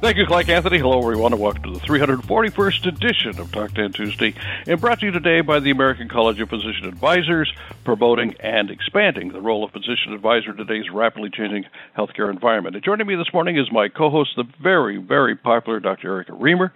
Thank 0.00 0.16
you, 0.16 0.26
Clark 0.26 0.48
Anthony. 0.48 0.78
Hello, 0.78 1.00
everyone, 1.00 1.32
and 1.32 1.42
welcome 1.42 1.64
to 1.64 1.72
the 1.72 1.80
341st 1.80 2.86
edition 2.86 3.40
of 3.40 3.50
Talk 3.50 3.74
10 3.74 3.92
Tuesday, 3.92 4.32
and 4.68 4.80
brought 4.80 5.00
to 5.00 5.06
you 5.06 5.10
today 5.10 5.40
by 5.40 5.58
the 5.58 5.72
American 5.72 6.08
College 6.08 6.40
of 6.40 6.48
Physician 6.48 6.86
Advisors, 6.86 7.52
promoting 7.82 8.36
and 8.38 8.70
expanding 8.70 9.32
the 9.32 9.40
role 9.40 9.64
of 9.64 9.72
physician 9.72 10.12
advisor 10.12 10.52
in 10.52 10.56
today's 10.56 10.88
rapidly 10.88 11.30
changing 11.30 11.64
healthcare 11.96 12.30
environment. 12.30 12.76
And 12.76 12.84
joining 12.84 13.08
me 13.08 13.16
this 13.16 13.32
morning 13.34 13.58
is 13.58 13.72
my 13.72 13.88
co-host, 13.88 14.30
the 14.36 14.44
very, 14.62 14.98
very 14.98 15.34
popular 15.34 15.80
Dr. 15.80 16.12
Erica 16.12 16.32
Remer. 16.32 16.70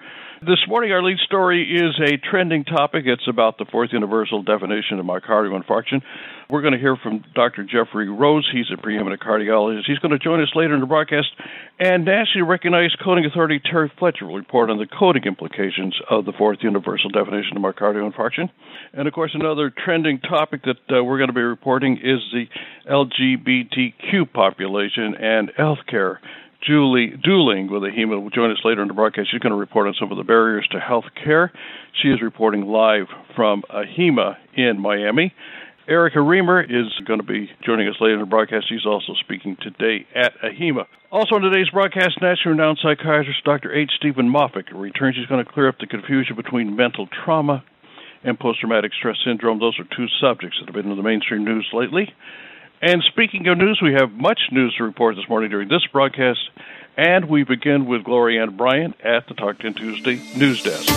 This 0.44 0.58
morning, 0.66 0.90
our 0.90 1.04
lead 1.04 1.18
story 1.18 1.62
is 1.62 1.94
a 2.02 2.16
trending 2.16 2.64
topic. 2.64 3.04
It's 3.06 3.28
about 3.28 3.58
the 3.58 3.64
fourth 3.70 3.90
universal 3.92 4.42
definition 4.42 4.98
of 4.98 5.06
myocardial 5.06 5.54
infarction. 5.54 6.02
We're 6.50 6.62
going 6.62 6.72
to 6.72 6.80
hear 6.80 6.96
from 6.96 7.22
Dr. 7.32 7.62
Geoffrey 7.62 8.08
Rose. 8.08 8.50
He's 8.52 8.66
a 8.76 8.76
preeminent 8.76 9.22
cardiologist. 9.22 9.82
He's 9.86 10.00
going 10.00 10.10
to 10.10 10.18
join 10.18 10.42
us 10.42 10.48
later 10.56 10.74
in 10.74 10.80
the 10.80 10.86
broadcast. 10.86 11.28
And 11.78 12.04
nationally 12.04 12.42
recognized 12.42 12.98
coding 13.04 13.24
authority 13.24 13.60
Terry 13.64 13.92
Fletcher 14.00 14.26
will 14.26 14.34
report 14.34 14.68
on 14.68 14.78
the 14.78 14.86
coding 14.86 15.22
implications 15.26 15.94
of 16.10 16.24
the 16.24 16.32
fourth 16.32 16.58
universal 16.62 17.10
definition 17.10 17.56
of 17.56 17.62
myocardial 17.62 18.10
infarction. 18.10 18.50
And 18.94 19.06
of 19.06 19.14
course, 19.14 19.30
another 19.34 19.70
trending 19.70 20.18
topic 20.18 20.62
that 20.64 20.92
uh, 20.92 21.04
we're 21.04 21.18
going 21.18 21.30
to 21.30 21.34
be 21.34 21.40
reporting 21.40 21.98
is 21.98 22.18
the 22.32 22.46
LGBTQ 22.90 24.32
population 24.32 25.14
and 25.14 25.52
healthcare. 25.56 26.16
Julie 26.66 27.12
Dooling 27.26 27.70
with 27.70 27.82
AHIMA 27.82 28.22
will 28.22 28.30
join 28.30 28.50
us 28.52 28.58
later 28.64 28.82
in 28.82 28.88
the 28.88 28.94
broadcast. 28.94 29.30
She's 29.30 29.40
going 29.40 29.52
to 29.52 29.56
report 29.56 29.88
on 29.88 29.94
some 29.98 30.12
of 30.12 30.18
the 30.18 30.24
barriers 30.24 30.66
to 30.70 30.78
health 30.78 31.06
care. 31.24 31.52
She 32.00 32.08
is 32.08 32.22
reporting 32.22 32.66
live 32.66 33.06
from 33.34 33.62
AHIMA 33.68 34.36
in 34.54 34.80
Miami. 34.80 35.34
Erica 35.88 36.18
Remer 36.18 36.62
is 36.62 36.92
going 37.04 37.18
to 37.18 37.26
be 37.26 37.50
joining 37.66 37.88
us 37.88 37.96
later 38.00 38.14
in 38.14 38.20
the 38.20 38.26
broadcast. 38.26 38.68
She's 38.68 38.86
also 38.86 39.14
speaking 39.18 39.56
today 39.60 40.06
at 40.14 40.32
AHIMA. 40.44 40.86
Also 41.10 41.34
on 41.34 41.42
today's 41.42 41.68
broadcast, 41.70 42.22
nationally 42.22 42.56
renowned 42.56 42.78
psychiatrist 42.80 43.42
Dr. 43.44 43.74
H. 43.74 43.90
Steven 43.98 44.32
Moffic 44.32 44.70
returns. 44.72 45.16
He's 45.16 45.26
going 45.26 45.44
to 45.44 45.50
clear 45.50 45.68
up 45.68 45.78
the 45.80 45.88
confusion 45.88 46.36
between 46.36 46.76
mental 46.76 47.08
trauma 47.24 47.64
and 48.22 48.38
post 48.38 48.60
traumatic 48.60 48.92
stress 48.96 49.16
syndrome. 49.26 49.58
Those 49.58 49.78
are 49.80 49.96
two 49.96 50.06
subjects 50.20 50.58
that 50.60 50.66
have 50.66 50.74
been 50.74 50.90
in 50.90 50.96
the 50.96 51.02
mainstream 51.02 51.44
news 51.44 51.68
lately. 51.72 52.14
And 52.84 53.00
speaking 53.04 53.46
of 53.46 53.58
news, 53.58 53.78
we 53.80 53.92
have 53.92 54.10
much 54.10 54.40
news 54.50 54.74
to 54.76 54.82
report 54.82 55.14
this 55.14 55.28
morning 55.28 55.50
during 55.50 55.68
this 55.68 55.86
broadcast, 55.92 56.40
and 56.96 57.28
we 57.28 57.44
begin 57.44 57.86
with 57.86 58.02
Gloryanne 58.02 58.56
Bryant 58.56 59.00
at 59.04 59.28
the 59.28 59.34
Talk 59.34 59.60
10 59.60 59.74
Tuesday 59.74 60.20
News 60.36 60.64
Desk. 60.64 60.88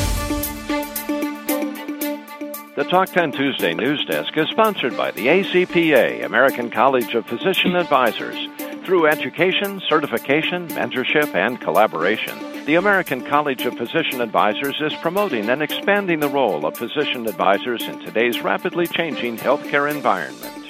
The 2.75 2.88
Talk 2.89 3.09
10 3.09 3.33
Tuesday 3.33 3.75
News 3.75 4.03
Desk 4.06 4.36
is 4.36 4.47
sponsored 4.50 4.97
by 4.97 5.11
the 5.11 5.28
ACPA, 5.28 6.25
American 6.25 6.72
College 6.72 7.13
of 7.13 7.28
Physician 7.28 7.75
Advisors. 7.75 8.47
Through 8.83 9.06
education, 9.06 9.80
certification, 9.88 10.67
mentorship, 10.69 11.36
and 11.36 11.61
collaboration, 11.61 12.66
the 12.66 12.75
American 12.75 13.23
College 13.23 13.63
of 13.67 13.78
Physician 13.78 14.22
Advisors 14.22 14.81
is 14.81 14.95
promoting 14.95 15.52
and 15.52 15.61
expanding 15.61 16.19
the 16.19 16.30
role 16.30 16.66
of 16.66 16.75
physician 16.75 17.28
advisors 17.28 17.83
in 17.83 18.00
today's 18.00 18.41
rapidly 18.41 18.88
changing 18.88 19.38
healthcare 19.38 19.88
environment. 19.89 20.65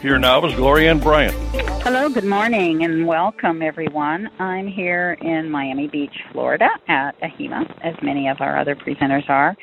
Here 0.00 0.18
now 0.18 0.42
is 0.46 0.54
Gloryanne 0.54 1.02
Bryant. 1.02 1.34
Hello, 1.82 2.08
good 2.08 2.24
morning, 2.24 2.84
and 2.84 3.06
welcome 3.06 3.60
everyone. 3.60 4.30
I'm 4.38 4.66
here 4.66 5.18
in 5.20 5.50
Miami 5.50 5.88
Beach, 5.88 6.14
Florida 6.32 6.68
at 6.88 7.20
AHIMA, 7.20 7.84
as 7.84 7.94
many 8.02 8.26
of 8.26 8.40
our 8.40 8.58
other 8.58 8.74
presenters 8.74 9.28
are. 9.28 9.54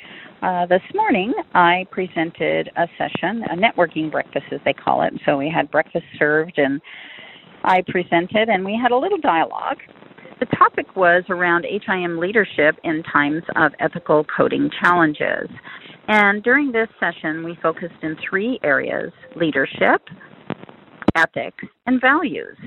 Uh, 0.44 0.68
this 0.68 0.84
morning, 0.94 1.34
I 1.56 1.88
presented 1.90 2.70
a 2.78 2.88
session, 3.00 3.46
a 3.50 3.56
networking 3.56 4.12
breakfast, 4.12 4.46
as 4.52 4.60
they 4.64 4.74
call 4.74 5.02
it. 5.02 5.14
So 5.26 5.38
we 5.38 5.50
had 5.50 5.72
breakfast 5.72 6.06
served, 6.20 6.60
and 6.60 6.80
I 7.64 7.82
presented, 7.88 8.48
and 8.48 8.64
we 8.64 8.80
had 8.80 8.92
a 8.92 8.98
little 8.98 9.18
dialogue. 9.18 9.80
The 10.40 10.46
topic 10.56 10.96
was 10.96 11.24
around 11.30 11.66
HIM 11.66 12.20
leadership 12.20 12.76
in 12.84 13.02
times 13.12 13.42
of 13.56 13.72
ethical 13.80 14.24
coding 14.26 14.70
challenges. 14.84 15.50
And 16.08 16.44
during 16.44 16.72
this 16.72 16.88
session, 17.00 17.44
we 17.44 17.58
focused 17.62 18.02
in 18.04 18.16
three 18.30 18.60
areas 18.64 19.12
leadership, 19.36 20.02
ethics, 21.18 21.64
and 21.86 22.00
values. 22.00 22.58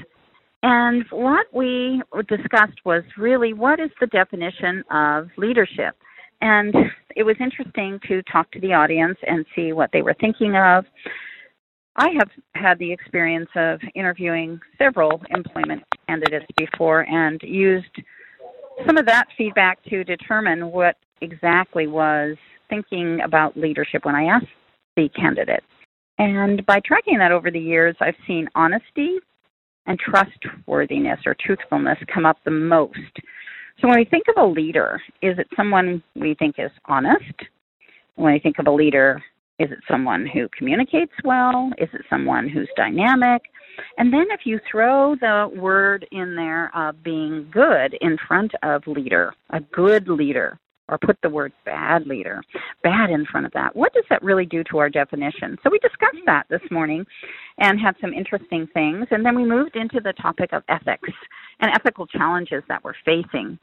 And 0.63 1.05
what 1.11 1.47
we 1.55 2.03
discussed 2.29 2.79
was 2.85 3.03
really 3.17 3.55
what 3.55 3.81
is 3.81 3.91
the 4.01 4.07
definition 4.09 4.85
of 4.91 5.29
leadership? 5.39 5.97
And 6.43 6.75
it 7.17 7.23
was 7.23 7.37
interesting 7.41 7.99
to 8.09 8.23
talk 8.25 8.51
to 8.53 8.61
the 8.61 8.73
audience 8.73 9.19
and 9.27 9.47
see 9.55 9.73
what 9.73 9.91
they 9.93 10.03
were 10.03 10.17
thinking 10.21 10.57
of. 10.57 10.85
I 11.97 12.09
have 12.19 12.31
had 12.55 12.79
the 12.79 12.93
experience 12.93 13.51
of 13.57 13.81
interviewing 13.95 14.61
several 14.79 15.23
employment 15.31 15.83
candidates 16.09 16.47
before 16.57 17.03
and 17.09 17.41
used 17.43 17.95
some 18.87 18.97
of 18.97 19.07
that 19.07 19.27
feedback 19.37 19.83
to 19.85 20.05
determine 20.05 20.71
what 20.71 20.97
exactly 21.21 21.87
was 21.87 22.37
thinking 22.69 23.21
about 23.21 23.57
leadership 23.57 24.05
when 24.05 24.15
I 24.15 24.25
asked 24.25 24.47
the 24.97 25.09
candidates. 25.11 25.67
And 26.21 26.67
by 26.67 26.81
tracking 26.85 27.17
that 27.17 27.33
over 27.33 27.51
the 27.51 27.59
years, 27.59 27.97
I've 27.99 28.15
seen 28.27 28.47
honesty 28.55 29.17
and 29.87 29.99
trustworthiness 29.99 31.19
or 31.25 31.35
truthfulness 31.41 31.97
come 32.13 32.27
up 32.27 32.37
the 32.45 32.51
most. 32.51 32.99
So 33.81 33.89
when 33.89 33.97
we 33.97 34.05
think 34.05 34.25
of 34.29 34.35
a 34.37 34.47
leader, 34.47 35.01
is 35.23 35.39
it 35.39 35.47
someone 35.57 36.03
we 36.15 36.35
think 36.35 36.57
is 36.59 36.71
honest? 36.85 37.33
When 38.17 38.35
we 38.35 38.39
think 38.39 38.59
of 38.59 38.67
a 38.67 38.71
leader, 38.71 39.19
is 39.59 39.71
it 39.71 39.79
someone 39.91 40.27
who 40.27 40.47
communicates 40.59 41.15
well? 41.25 41.71
Is 41.79 41.89
it 41.95 42.03
someone 42.11 42.51
who's 42.51 42.69
dynamic? 42.77 43.41
And 43.97 44.13
then 44.13 44.27
if 44.29 44.41
you 44.45 44.61
throw 44.71 45.17
the 45.19 45.51
word 45.59 46.07
in 46.13 46.37
there 46.37 46.71
of 46.77 47.03
being 47.03 47.49
good 47.51 47.97
in 48.03 48.19
front 48.29 48.53
of 48.63 48.87
leader, 48.87 49.33
a 49.49 49.61
good 49.61 50.07
leader, 50.07 50.59
or 50.91 50.99
put 50.99 51.17
the 51.23 51.29
word 51.31 51.53
bad 51.65 52.07
leader, 52.07 52.43
bad 52.83 53.11
in 53.11 53.25
front 53.25 53.47
of 53.47 53.53
that. 53.53 53.75
What 53.75 53.95
does 53.95 54.05
that 54.11 54.23
really 54.23 54.45
do 54.45 54.63
to 54.71 54.79
our 54.79 54.91
definition? 54.91 55.57
So 55.63 55.71
we 55.71 55.79
discussed 55.79 56.25
that 56.27 56.45
this 56.51 56.61
morning 56.71 57.07
and 57.59 57.81
had 57.81 57.95
some 58.01 58.13
interesting 58.13 58.67
things. 58.75 59.07
And 59.11 59.25
then 59.25 59.37
we 59.37 59.45
moved 59.45 59.77
into 59.77 60.01
the 60.03 60.13
topic 60.21 60.53
of 60.53 60.63
ethics 60.69 61.09
and 61.61 61.71
ethical 61.73 62.07
challenges 62.07 62.63
that 62.69 62.83
we're 62.85 62.95
facing. 63.05 63.59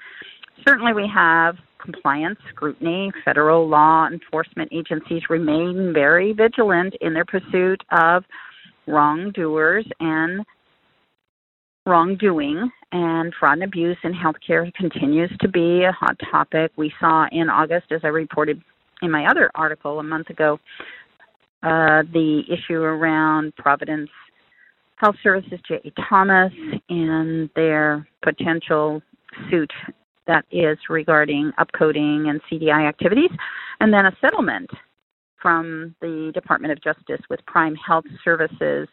Certainly, 0.68 0.94
we 0.94 1.08
have 1.14 1.56
compliance, 1.80 2.40
scrutiny. 2.50 3.12
Federal 3.24 3.68
law 3.68 4.08
enforcement 4.08 4.70
agencies 4.72 5.22
remain 5.30 5.92
very 5.94 6.34
vigilant 6.34 6.96
in 7.02 7.14
their 7.14 7.26
pursuit 7.26 7.82
of 7.92 8.24
wrongdoers 8.88 9.86
and 10.00 10.46
wrongdoing 11.88 12.70
and 12.92 13.34
fraud 13.40 13.54
and 13.54 13.64
abuse 13.64 13.98
in 14.04 14.14
healthcare 14.14 14.72
continues 14.76 15.32
to 15.40 15.48
be 15.48 15.84
a 15.84 15.92
hot 15.92 16.18
topic. 16.30 16.72
We 16.76 16.94
saw 17.00 17.28
in 17.32 17.50
August, 17.50 17.92
as 17.92 18.02
I 18.04 18.08
reported 18.08 18.62
in 19.02 19.10
my 19.10 19.26
other 19.26 19.50
article 19.56 20.00
a 20.00 20.04
month 20.04 20.30
ago, 20.30 20.60
uh, 21.64 22.04
the 22.14 22.44
issue 22.50 22.82
around 22.82 23.56
Providence 23.56 24.10
Health 24.98 25.16
Services, 25.24 25.60
J.A. 25.68 25.92
Thomas, 26.10 26.52
and 26.90 27.50
their 27.56 28.08
potential 28.22 29.02
suit 29.50 29.72
that 30.28 30.44
is 30.52 30.78
regarding 30.90 31.52
upcoding 31.58 32.30
and 32.30 32.42
CDI 32.52 32.88
activities, 32.88 33.30
and 33.80 33.94
then 33.94 34.06
a 34.06 34.18
settlement 34.20 34.70
from 35.42 35.96
the 36.02 36.32
Department 36.34 36.74
of 36.74 36.84
Justice 36.84 37.22
with 37.30 37.40
Prime 37.46 37.76
Health 37.76 38.06
Services 38.26 38.88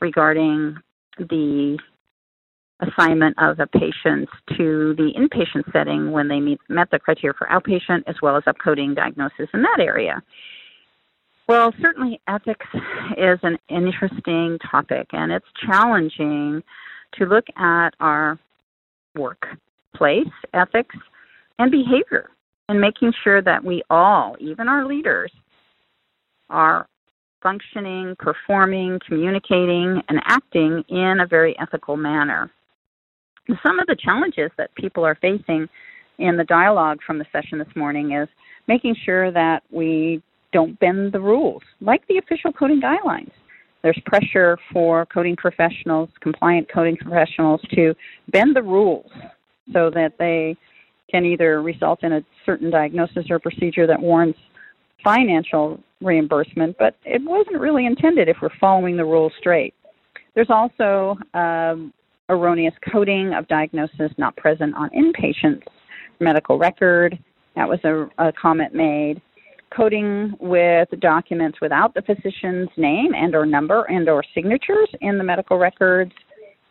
regarding 0.00 0.76
the 1.18 1.78
assignment 2.80 3.36
of 3.38 3.56
the 3.56 3.66
patients 3.66 4.32
to 4.56 4.94
the 4.96 5.12
inpatient 5.16 5.70
setting 5.72 6.12
when 6.12 6.28
they 6.28 6.40
meet, 6.40 6.60
met 6.68 6.90
the 6.90 6.98
criteria 6.98 7.34
for 7.36 7.46
outpatient, 7.48 8.02
as 8.06 8.16
well 8.22 8.36
as 8.36 8.44
upcoding 8.44 8.94
diagnosis 8.94 9.48
in 9.52 9.62
that 9.62 9.78
area. 9.80 10.22
Well, 11.48 11.72
certainly 11.80 12.20
ethics 12.28 12.66
is 13.16 13.38
an 13.42 13.58
interesting 13.68 14.58
topic, 14.70 15.08
and 15.12 15.32
it's 15.32 15.46
challenging 15.66 16.62
to 17.14 17.26
look 17.26 17.46
at 17.56 17.90
our 17.98 18.38
workplace 19.16 20.28
ethics 20.54 20.94
and 21.58 21.70
behavior 21.70 22.30
and 22.68 22.80
making 22.80 23.12
sure 23.24 23.42
that 23.42 23.64
we 23.64 23.82
all, 23.90 24.36
even 24.38 24.68
our 24.68 24.86
leaders, 24.86 25.32
are 26.50 26.86
functioning, 27.42 28.14
performing, 28.18 29.00
communicating, 29.06 30.00
and 30.08 30.20
acting 30.26 30.84
in 30.88 31.18
a 31.20 31.26
very 31.26 31.58
ethical 31.58 31.96
manner 31.96 32.50
some 33.62 33.78
of 33.78 33.86
the 33.86 33.96
challenges 33.96 34.50
that 34.56 34.74
people 34.74 35.04
are 35.04 35.16
facing 35.16 35.68
in 36.18 36.36
the 36.36 36.44
dialogue 36.44 36.98
from 37.06 37.18
the 37.18 37.24
session 37.32 37.58
this 37.58 37.74
morning 37.74 38.12
is 38.12 38.28
making 38.68 38.94
sure 39.04 39.30
that 39.32 39.62
we 39.70 40.22
don't 40.52 40.78
bend 40.80 41.12
the 41.12 41.20
rules, 41.20 41.62
like 41.80 42.06
the 42.08 42.18
official 42.18 42.52
coding 42.52 42.80
guidelines. 42.80 43.30
There's 43.82 44.00
pressure 44.04 44.58
for 44.72 45.06
coding 45.06 45.36
professionals, 45.36 46.10
compliant 46.20 46.68
coding 46.72 46.96
professionals, 46.96 47.60
to 47.74 47.94
bend 48.30 48.54
the 48.54 48.62
rules 48.62 49.10
so 49.72 49.90
that 49.90 50.12
they 50.18 50.56
can 51.10 51.24
either 51.24 51.62
result 51.62 52.02
in 52.02 52.12
a 52.12 52.20
certain 52.44 52.70
diagnosis 52.70 53.26
or 53.30 53.38
procedure 53.38 53.86
that 53.86 54.00
warrants 54.00 54.38
financial 55.02 55.80
reimbursement, 56.02 56.76
but 56.78 56.96
it 57.04 57.22
wasn't 57.24 57.58
really 57.58 57.86
intended 57.86 58.28
if 58.28 58.36
we're 58.42 58.50
following 58.60 58.96
the 58.96 59.04
rules 59.04 59.32
straight. 59.38 59.74
There's 60.34 60.50
also 60.50 61.16
um, 61.34 61.92
erroneous 62.30 62.74
coding 62.90 63.34
of 63.34 63.46
diagnosis 63.48 64.12
not 64.16 64.36
present 64.36 64.74
on 64.74 64.88
inpatients' 64.90 65.66
medical 66.20 66.58
record. 66.58 67.18
That 67.56 67.68
was 67.68 67.80
a, 67.84 68.08
a 68.18 68.32
comment 68.32 68.74
made. 68.74 69.20
Coding 69.76 70.34
with 70.40 70.88
documents 71.00 71.60
without 71.60 71.94
the 71.94 72.02
physician's 72.02 72.70
name 72.76 73.14
and 73.14 73.34
or 73.34 73.46
number 73.46 73.84
and 73.84 74.08
or 74.08 74.22
signatures 74.34 74.88
in 75.00 75.18
the 75.18 75.24
medical 75.24 75.58
records 75.58 76.12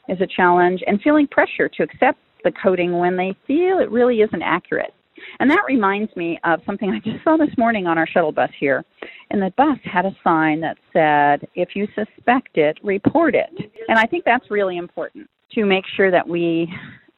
is 0.07 0.19
a 0.21 0.27
challenge 0.27 0.81
and 0.88 1.01
feeling 1.01 1.27
pressure 1.27 1.69
to 1.69 1.83
accept 1.83 2.17
the 2.44 2.51
coding 2.63 2.97
when 2.97 3.15
they 3.15 3.35
feel 3.45 3.79
it 3.79 3.91
really 3.91 4.21
isn't 4.21 4.41
accurate. 4.41 4.94
And 5.39 5.50
that 5.51 5.63
reminds 5.67 6.13
me 6.15 6.39
of 6.44 6.62
something 6.65 6.89
I 6.91 7.00
just 7.00 7.23
saw 7.23 7.38
this 7.38 7.55
morning 7.57 7.88
on 7.88 7.97
our 7.97 8.07
shuttle 8.07 8.31
bus 8.31 8.50
here. 8.59 8.83
And 9.29 9.41
the 9.41 9.53
bus 9.57 9.77
had 9.83 10.05
a 10.05 10.15
sign 10.23 10.62
that 10.62 10.77
said, 10.94 11.47
if 11.55 11.75
you 11.75 11.88
suspect 11.95 12.57
it, 12.57 12.77
report 12.83 13.35
it. 13.35 13.50
And 13.88 14.00
I 14.00 14.05
think 14.05 14.25
that's 14.25 14.50
really 14.50 14.77
important 14.77 15.29
to 15.54 15.66
make 15.66 15.86
sure 15.96 16.12
that 16.12 16.28
we 16.28 16.72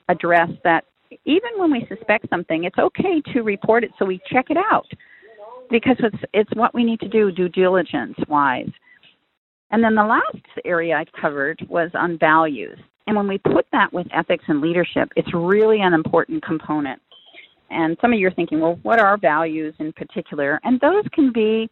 address 0.09 0.49
that 0.63 0.85
even 1.25 1.49
when 1.57 1.71
we 1.71 1.85
suspect 1.87 2.29
something, 2.29 2.63
it's 2.63 2.77
okay 2.77 3.21
to 3.33 3.41
report 3.41 3.83
it 3.83 3.91
so 3.99 4.05
we 4.05 4.19
check 4.31 4.49
it 4.49 4.57
out 4.57 4.87
because 5.69 5.97
it's 5.99 6.23
it's 6.33 6.49
what 6.55 6.73
we 6.73 6.83
need 6.83 6.99
to 6.99 7.07
do 7.07 7.31
due 7.31 7.49
diligence 7.49 8.15
wise. 8.27 8.69
And 9.71 9.83
then 9.83 9.95
the 9.95 10.03
last 10.03 10.45
area 10.65 10.95
I 10.95 11.05
covered 11.19 11.65
was 11.69 11.89
on 11.93 12.17
values. 12.17 12.77
And 13.07 13.15
when 13.15 13.27
we 13.27 13.37
put 13.37 13.65
that 13.71 13.91
with 13.91 14.07
ethics 14.13 14.43
and 14.47 14.61
leadership, 14.61 15.09
it's 15.15 15.33
really 15.33 15.81
an 15.81 15.93
important 15.93 16.43
component. 16.43 17.01
And 17.69 17.97
some 18.01 18.11
of 18.11 18.19
you 18.19 18.27
are 18.27 18.31
thinking, 18.31 18.59
well, 18.59 18.77
what 18.83 18.99
are 18.99 19.17
values 19.17 19.73
in 19.79 19.93
particular? 19.93 20.59
And 20.63 20.79
those 20.81 21.05
can 21.13 21.31
be 21.31 21.69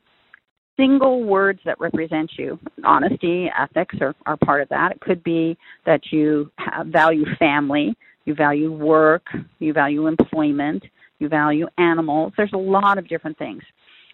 single 0.80 1.24
words 1.24 1.60
that 1.66 1.80
represent 1.80 2.32
you. 2.38 2.58
Honesty, 2.86 3.50
ethics 3.58 3.96
are, 4.00 4.16
are 4.26 4.38
part 4.38 4.62
of 4.62 4.70
that. 4.70 4.94
It 4.94 5.02
could 5.02 5.24
be 5.24 5.58
that 5.86 6.02
you 6.12 6.50
have, 6.58 6.88
value 6.88 7.26
family, 7.38 7.96
you 8.26 8.34
value 8.34 8.72
work, 8.72 9.24
you 9.60 9.74
value 9.74 10.08
employment, 10.08 10.84
you 11.20 11.28
value 11.28 11.68
animals. 11.78 12.32
There's 12.38 12.54
a 12.54 12.58
lot 12.58 12.98
of 12.98 13.08
different 13.10 13.38
things. 13.38 13.62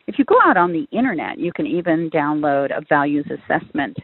If 0.08 0.18
you 0.18 0.26
go 0.26 0.38
out 0.44 0.58
on 0.58 0.72
the 0.72 0.88
internet, 0.92 1.38
you 1.38 1.52
can 1.54 1.68
even 1.68 2.10
download 2.10 2.76
a 2.76 2.82
values 2.88 3.26
assessment 3.26 3.98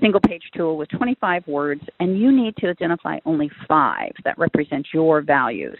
single 0.00 0.20
page 0.20 0.42
tool 0.54 0.76
with 0.76 0.88
25 0.90 1.46
words, 1.46 1.80
and 2.00 2.18
you 2.18 2.30
need 2.30 2.54
to 2.58 2.68
identify 2.68 3.18
only 3.24 3.50
five 3.66 4.12
that 4.24 4.38
represent 4.38 4.86
your 4.92 5.22
values. 5.22 5.78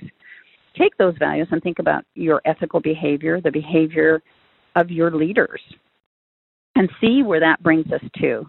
Take 0.79 0.97
those 0.97 1.15
values 1.19 1.49
and 1.51 1.63
think 1.63 1.79
about 1.79 2.05
your 2.15 2.41
ethical 2.45 2.81
behavior, 2.81 3.41
the 3.41 3.51
behavior 3.51 4.23
of 4.75 4.91
your 4.91 5.11
leaders, 5.11 5.61
and 6.77 6.89
see 7.01 7.23
where 7.23 7.41
that 7.41 7.63
brings 7.63 7.91
us 7.93 8.03
to. 8.21 8.49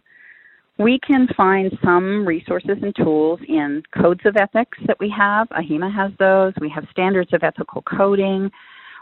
We 0.79 0.99
can 0.99 1.27
find 1.35 1.71
some 1.83 2.27
resources 2.27 2.77
and 2.83 2.95
tools 2.95 3.39
in 3.47 3.81
codes 3.99 4.21
of 4.25 4.35
ethics 4.37 4.77
that 4.85 4.99
we 4.99 5.11
have. 5.17 5.47
AHIMA 5.49 5.91
has 5.91 6.11
those. 6.19 6.53
We 6.61 6.69
have 6.69 6.85
standards 6.91 7.33
of 7.33 7.41
ethical 7.43 7.81
coding. 7.81 8.51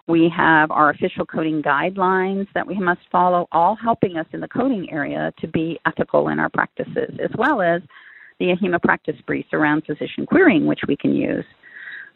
We 0.08 0.32
have 0.36 0.72
our 0.72 0.92
official 0.92 1.26
coding 1.26 1.62
guidelines 1.62 2.48
that 2.54 2.66
we 2.66 2.80
must 2.80 3.02
follow, 3.12 3.48
all 3.52 3.76
helping 3.76 4.18
us 4.18 4.28
in 4.32 4.40
the 4.40 4.48
coding 4.48 4.88
area 4.90 5.34
to 5.40 5.48
be 5.48 5.80
ethical 5.86 6.30
in 6.30 6.40
our 6.40 6.50
practices, 6.50 7.18
as 7.22 7.32
well 7.38 7.62
as 7.62 7.82
the 8.40 8.52
AHIMA 8.52 8.82
practice 8.82 9.16
briefs 9.26 9.50
around 9.52 9.84
physician 9.86 10.26
querying, 10.26 10.68
which 10.68 10.82
we 10.88 10.96
can 10.96 11.14
use. 11.14 11.46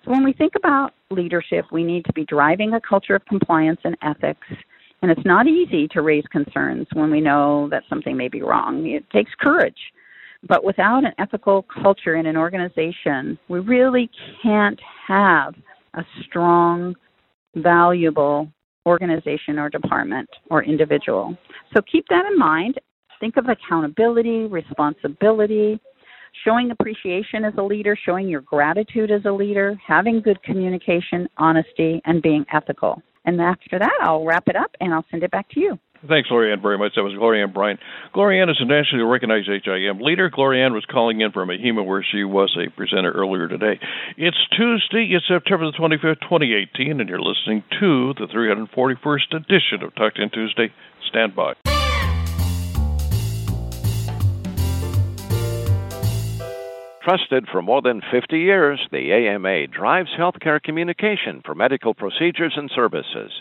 So 0.05 0.11
when 0.11 0.23
we 0.23 0.31
think 0.33 0.53
about 0.55 0.93
leadership, 1.09 1.65
we 1.71 1.83
need 1.83 2.05
to 2.05 2.13
be 2.13 2.23
driving 2.25 2.75
a 2.75 2.81
culture 2.81 3.15
of 3.15 3.25
compliance 3.25 3.79
and 3.83 3.97
ethics. 4.01 4.47
And 5.01 5.09
it's 5.11 5.25
not 5.25 5.47
easy 5.47 5.87
to 5.89 6.01
raise 6.01 6.25
concerns 6.31 6.87
when 6.93 7.09
we 7.09 7.21
know 7.21 7.69
that 7.71 7.83
something 7.89 8.17
may 8.17 8.27
be 8.27 8.41
wrong. 8.41 8.85
It 8.85 9.09
takes 9.11 9.31
courage. 9.39 9.77
But 10.47 10.63
without 10.63 11.03
an 11.05 11.13
ethical 11.19 11.65
culture 11.81 12.15
in 12.15 12.25
an 12.25 12.37
organization, 12.37 13.37
we 13.49 13.59
really 13.59 14.09
can't 14.41 14.79
have 15.07 15.53
a 15.95 16.03
strong 16.25 16.95
valuable 17.55 18.49
organization 18.85 19.59
or 19.59 19.69
department 19.69 20.29
or 20.49 20.63
individual. 20.63 21.37
So 21.75 21.81
keep 21.91 22.05
that 22.09 22.25
in 22.25 22.37
mind. 22.37 22.79
Think 23.19 23.37
of 23.37 23.47
accountability, 23.49 24.45
responsibility, 24.45 25.79
showing 26.45 26.71
appreciation 26.71 27.43
as 27.43 27.53
a 27.57 27.61
leader, 27.61 27.97
showing 28.05 28.29
your 28.29 28.41
gratitude 28.41 29.11
as 29.11 29.21
a 29.25 29.31
leader, 29.31 29.77
having 29.85 30.21
good 30.21 30.41
communication, 30.43 31.27
honesty, 31.37 32.01
and 32.05 32.21
being 32.21 32.45
ethical. 32.53 33.01
And 33.25 33.39
after 33.41 33.79
that, 33.79 33.97
I'll 34.01 34.25
wrap 34.25 34.47
it 34.47 34.55
up 34.55 34.75
and 34.79 34.93
I'll 34.93 35.05
send 35.11 35.23
it 35.23 35.31
back 35.31 35.49
to 35.51 35.59
you. 35.59 35.79
Thanks, 36.07 36.29
Gloryanne, 36.29 36.61
very 36.61 36.77
much. 36.77 36.93
That 36.95 37.03
was 37.03 37.13
Gloryanne 37.13 37.53
Bryant. 37.53 37.81
Gloryanne 38.15 38.49
is 38.49 38.57
a 38.61 38.65
nationally 38.65 39.03
recognized 39.03 39.49
HIM 39.49 39.99
leader. 39.99 40.29
Gloryanne 40.29 40.73
was 40.73 40.85
calling 40.89 41.19
in 41.19 41.33
from 41.33 41.49
AHIMA, 41.49 41.85
where 41.85 42.05
she 42.09 42.23
was 42.23 42.55
a 42.55 42.69
presenter 42.71 43.11
earlier 43.11 43.49
today. 43.49 43.79
It's 44.15 44.37
Tuesday, 44.55 45.11
it's 45.11 45.27
September 45.27 45.65
the 45.65 45.77
25th, 45.77 46.21
2018, 46.21 47.01
and 47.01 47.09
you're 47.09 47.19
listening 47.19 47.63
to 47.81 48.13
the 48.13 48.27
341st 48.31 49.35
edition 49.35 49.83
of 49.83 49.93
Talk 49.95 50.15
10 50.15 50.29
Tuesday. 50.29 50.71
Stand 51.09 51.35
by. 51.35 51.68
Trusted 57.01 57.47
for 57.49 57.61
more 57.61 57.81
than 57.81 58.01
50 58.11 58.37
years, 58.37 58.79
the 58.91 59.13
AMA 59.13 59.67
drives 59.67 60.09
healthcare 60.19 60.61
communication 60.61 61.41
for 61.45 61.55
medical 61.55 61.93
procedures 61.93 62.53
and 62.57 62.69
services. 62.75 63.31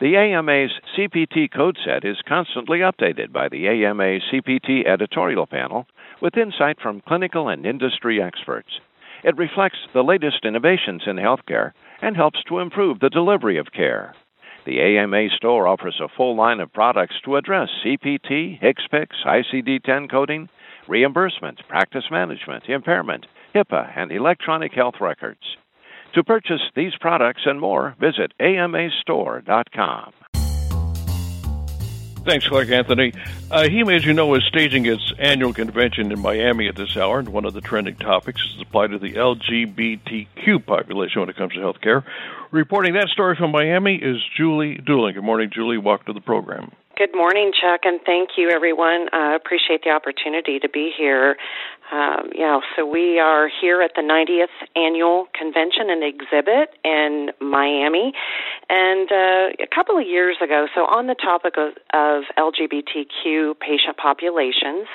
The 0.00 0.16
AMA's 0.16 0.72
CPT 0.96 1.52
code 1.52 1.76
set 1.84 2.04
is 2.06 2.16
constantly 2.26 2.78
updated 2.78 3.30
by 3.30 3.48
the 3.48 3.68
AMA 3.68 4.18
CPT 4.32 4.86
editorial 4.86 5.46
panel 5.46 5.86
with 6.22 6.38
insight 6.38 6.80
from 6.80 7.02
clinical 7.06 7.48
and 7.50 7.66
industry 7.66 8.22
experts. 8.22 8.80
It 9.22 9.36
reflects 9.36 9.78
the 9.92 10.02
latest 10.02 10.44
innovations 10.44 11.02
in 11.06 11.16
healthcare 11.16 11.72
and 12.00 12.16
helps 12.16 12.42
to 12.48 12.60
improve 12.60 12.98
the 12.98 13.10
delivery 13.10 13.58
of 13.58 13.72
care. 13.72 14.14
The 14.64 14.80
AMA 14.80 15.28
store 15.36 15.68
offers 15.68 16.00
a 16.00 16.08
full 16.16 16.34
line 16.34 16.60
of 16.60 16.72
products 16.72 17.16
to 17.24 17.36
address 17.36 17.68
CPT, 17.84 18.60
HCPCS, 18.62 19.26
ICD 19.26 19.82
10 19.84 20.08
coding, 20.08 20.48
reimbursement, 20.88 21.60
practice 21.68 22.04
management, 22.10 22.64
impairment, 22.68 23.26
HIPAA, 23.54 23.92
and 23.96 24.12
electronic 24.12 24.72
health 24.72 24.96
records. 25.00 25.56
To 26.14 26.22
purchase 26.22 26.60
these 26.76 26.92
products 27.00 27.42
and 27.46 27.60
more, 27.60 27.96
visit 27.98 28.32
amastore.com. 28.40 30.12
Thanks, 32.24 32.46
Clark 32.46 32.70
Anthony. 32.70 33.12
Uh, 33.50 33.64
AHIMA, 33.64 33.96
as 33.96 34.04
you 34.04 34.12
know, 34.12 34.32
is 34.34 34.44
staging 34.44 34.86
its 34.86 35.12
annual 35.18 35.52
convention 35.52 36.12
in 36.12 36.20
Miami 36.20 36.68
at 36.68 36.76
this 36.76 36.96
hour, 36.96 37.18
and 37.18 37.28
one 37.30 37.44
of 37.44 37.52
the 37.52 37.60
trending 37.60 37.96
topics 37.96 38.40
is 38.54 38.62
applied 38.62 38.92
to 38.92 38.98
the 38.98 39.14
LGBTQ 39.14 40.64
population 40.64 41.20
when 41.20 41.30
it 41.30 41.36
comes 41.36 41.54
to 41.54 41.58
healthcare. 41.58 42.04
Reporting 42.52 42.94
that 42.94 43.08
story 43.08 43.34
from 43.34 43.50
Miami 43.50 43.96
is 43.96 44.18
Julie 44.36 44.76
Dooling. 44.76 45.14
Good 45.14 45.24
morning, 45.24 45.50
Julie. 45.52 45.78
Welcome 45.78 46.06
to 46.06 46.12
the 46.12 46.20
program. 46.20 46.70
Good 46.98 47.16
morning, 47.16 47.52
Chuck, 47.58 47.80
and 47.84 48.00
thank 48.04 48.36
you, 48.36 48.50
everyone. 48.50 49.08
I 49.12 49.32
uh, 49.32 49.36
appreciate 49.36 49.82
the 49.82 49.90
opportunity 49.90 50.58
to 50.58 50.68
be 50.68 50.92
here. 50.94 51.36
Um, 51.90 52.28
yeah, 52.34 52.60
so 52.76 52.84
we 52.84 53.18
are 53.18 53.48
here 53.48 53.80
at 53.80 53.92
the 53.96 54.02
90th 54.02 54.52
annual 54.76 55.26
convention 55.32 55.88
and 55.88 56.04
exhibit 56.04 56.68
in 56.84 57.30
Miami, 57.40 58.12
and 58.68 59.10
uh, 59.10 59.64
a 59.64 59.74
couple 59.74 59.96
of 59.96 60.06
years 60.06 60.36
ago. 60.44 60.66
So 60.74 60.82
on 60.82 61.06
the 61.06 61.14
topic 61.14 61.54
of, 61.56 61.72
of 61.94 62.24
LGBTQ 62.36 63.58
patient 63.58 63.96
populations, 63.96 64.86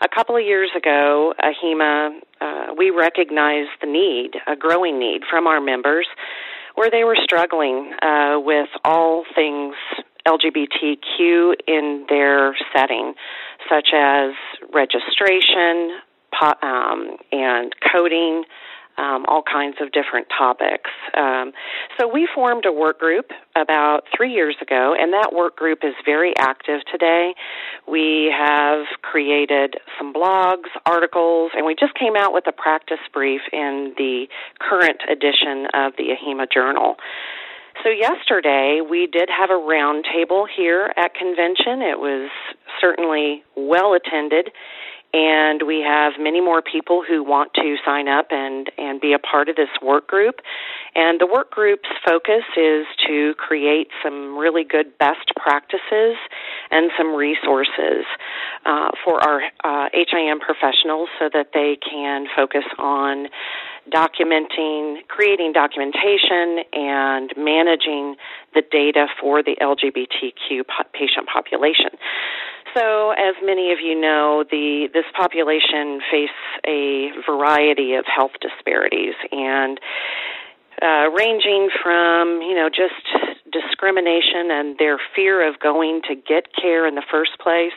a 0.00 0.08
couple 0.08 0.36
of 0.36 0.44
years 0.44 0.70
ago, 0.76 1.34
AHIMA, 1.42 2.20
uh, 2.40 2.66
we 2.78 2.90
recognized 2.90 3.70
the 3.80 3.88
need, 3.88 4.34
a 4.46 4.54
growing 4.54 5.00
need 5.00 5.22
from 5.28 5.48
our 5.48 5.60
members, 5.60 6.06
where 6.76 6.88
they 6.88 7.02
were 7.02 7.16
struggling 7.20 7.92
uh, 8.00 8.38
with 8.38 8.68
all 8.84 9.24
things 9.34 9.74
LGBTQ 10.26 11.54
in 11.66 12.06
their 12.08 12.56
setting, 12.74 13.14
such 13.68 13.88
as 13.94 14.32
registration 14.72 15.98
um, 16.62 17.16
and 17.30 17.74
coding, 17.92 18.44
um, 18.98 19.24
all 19.26 19.42
kinds 19.42 19.76
of 19.80 19.90
different 19.92 20.28
topics. 20.36 20.90
Um, 21.16 21.52
so 21.98 22.06
we 22.06 22.28
formed 22.34 22.66
a 22.66 22.72
work 22.72 22.98
group 22.98 23.30
about 23.56 24.02
three 24.14 24.32
years 24.32 24.56
ago, 24.60 24.94
and 24.98 25.12
that 25.12 25.30
work 25.32 25.56
group 25.56 25.80
is 25.82 25.94
very 26.04 26.34
active 26.38 26.80
today. 26.90 27.34
We 27.88 28.32
have 28.36 28.84
created 29.02 29.76
some 29.98 30.12
blogs, 30.12 30.68
articles, 30.84 31.52
and 31.54 31.64
we 31.64 31.74
just 31.74 31.94
came 31.94 32.16
out 32.16 32.32
with 32.32 32.46
a 32.46 32.52
practice 32.52 33.02
brief 33.12 33.40
in 33.52 33.94
the 33.96 34.26
current 34.60 35.00
edition 35.10 35.66
of 35.74 35.94
the 35.96 36.12
AHIMA 36.12 36.46
Journal. 36.52 36.96
So 37.82 37.88
yesterday 37.90 38.80
we 38.88 39.06
did 39.06 39.28
have 39.28 39.50
a 39.50 39.60
roundtable 39.60 40.46
here 40.54 40.92
at 40.96 41.14
convention. 41.14 41.82
It 41.82 41.98
was 41.98 42.30
certainly 42.80 43.42
well 43.56 43.94
attended 43.94 44.50
and 45.14 45.62
we 45.66 45.84
have 45.86 46.14
many 46.18 46.40
more 46.40 46.62
people 46.62 47.04
who 47.06 47.22
want 47.22 47.52
to 47.54 47.76
sign 47.84 48.08
up 48.08 48.28
and 48.30 48.70
and 48.78 49.00
be 49.00 49.12
a 49.12 49.18
part 49.18 49.48
of 49.48 49.56
this 49.56 49.68
work 49.82 50.06
group 50.08 50.36
and 50.94 51.20
the 51.20 51.26
work 51.26 51.50
group's 51.50 51.88
focus 52.06 52.44
is 52.56 52.86
to 53.06 53.34
create 53.36 53.88
some 54.02 54.36
really 54.36 54.64
good 54.64 54.96
best 54.98 55.32
practices 55.36 56.16
and 56.70 56.90
some 56.96 57.14
resources 57.14 58.04
uh, 58.64 58.90
for 59.04 59.20
our 59.20 59.42
uh, 59.64 59.88
HIM 59.92 60.40
professionals 60.40 61.08
so 61.18 61.28
that 61.32 61.48
they 61.52 61.76
can 61.76 62.26
focus 62.34 62.64
on 62.78 63.28
documenting, 63.90 65.06
creating 65.08 65.52
documentation, 65.52 66.64
and 66.72 67.32
managing 67.36 68.16
the 68.54 68.62
data 68.70 69.06
for 69.20 69.42
the 69.42 69.56
LGBTQ 69.60 70.64
patient 70.92 71.26
population. 71.32 71.90
So, 72.74 73.10
as 73.10 73.34
many 73.44 73.72
of 73.72 73.78
you 73.84 74.00
know, 74.00 74.44
the 74.50 74.88
this 74.94 75.04
population 75.14 76.00
face 76.10 76.30
a 76.66 77.10
variety 77.26 77.94
of 77.94 78.04
health 78.06 78.32
disparities, 78.40 79.14
and 79.30 79.78
uh, 80.80 81.10
ranging 81.10 81.68
from 81.82 82.40
you 82.40 82.54
know 82.54 82.68
just 82.68 83.41
discrimination 83.52 84.50
and 84.50 84.78
their 84.78 84.98
fear 85.14 85.46
of 85.46 85.60
going 85.60 86.00
to 86.08 86.14
get 86.14 86.54
care 86.54 86.86
in 86.86 86.94
the 86.94 87.04
first 87.10 87.38
place. 87.38 87.76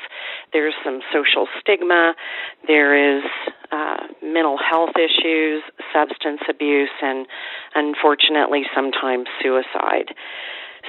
There's 0.54 0.74
some 0.84 1.02
social 1.14 1.48
stigma. 1.60 2.16
There 2.68 3.18
is 3.18 3.24
uh, 3.72 4.08
mental 4.24 4.58
health 4.58 4.96
issues, 4.96 5.64
substance 5.94 6.42
abuse, 6.50 6.96
and 7.02 7.28
unfortunately 7.76 8.64
sometimes 8.74 9.28
suicide. 9.42 10.16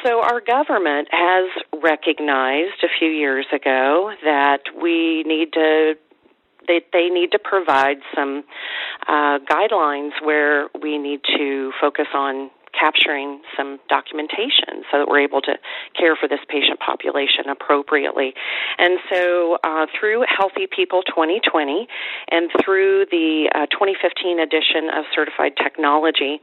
So 0.05 0.21
our 0.21 0.41
government 0.41 1.09
has 1.11 1.49
recognized 1.83 2.85
a 2.85 2.89
few 2.99 3.09
years 3.09 3.47
ago 3.53 4.13
that 4.23 4.61
we 4.81 5.25
need 5.27 5.53
to 5.55 5.95
they 6.69 6.81
they 6.93 7.09
need 7.09 7.33
to 7.33 7.39
provide 7.39 7.99
some 8.15 8.45
uh, 9.09 9.39
guidelines 9.51 10.13
where 10.23 10.69
we 10.81 10.99
need 10.99 11.21
to 11.37 11.73
focus 11.81 12.07
on 12.15 12.51
capturing 12.79 13.41
some 13.57 13.79
documentation 13.89 14.85
so 14.93 14.99
that 14.99 15.09
we're 15.09 15.21
able 15.21 15.41
to 15.41 15.57
care 15.99 16.17
for 16.17 16.29
this 16.29 16.41
patient 16.49 16.79
population 16.81 17.49
appropriately. 17.49 18.35
And 18.79 18.99
so 19.11 19.59
uh, 19.65 19.87
through 19.99 20.25
Healthy 20.29 20.69
People 20.69 21.03
2020 21.03 21.89
and 22.31 22.51
through 22.65 23.07
the 23.11 23.49
uh, 23.55 23.67
2015 23.73 24.39
edition 24.39 24.91
of 24.93 25.05
Certified 25.15 25.57
Technology 25.57 26.41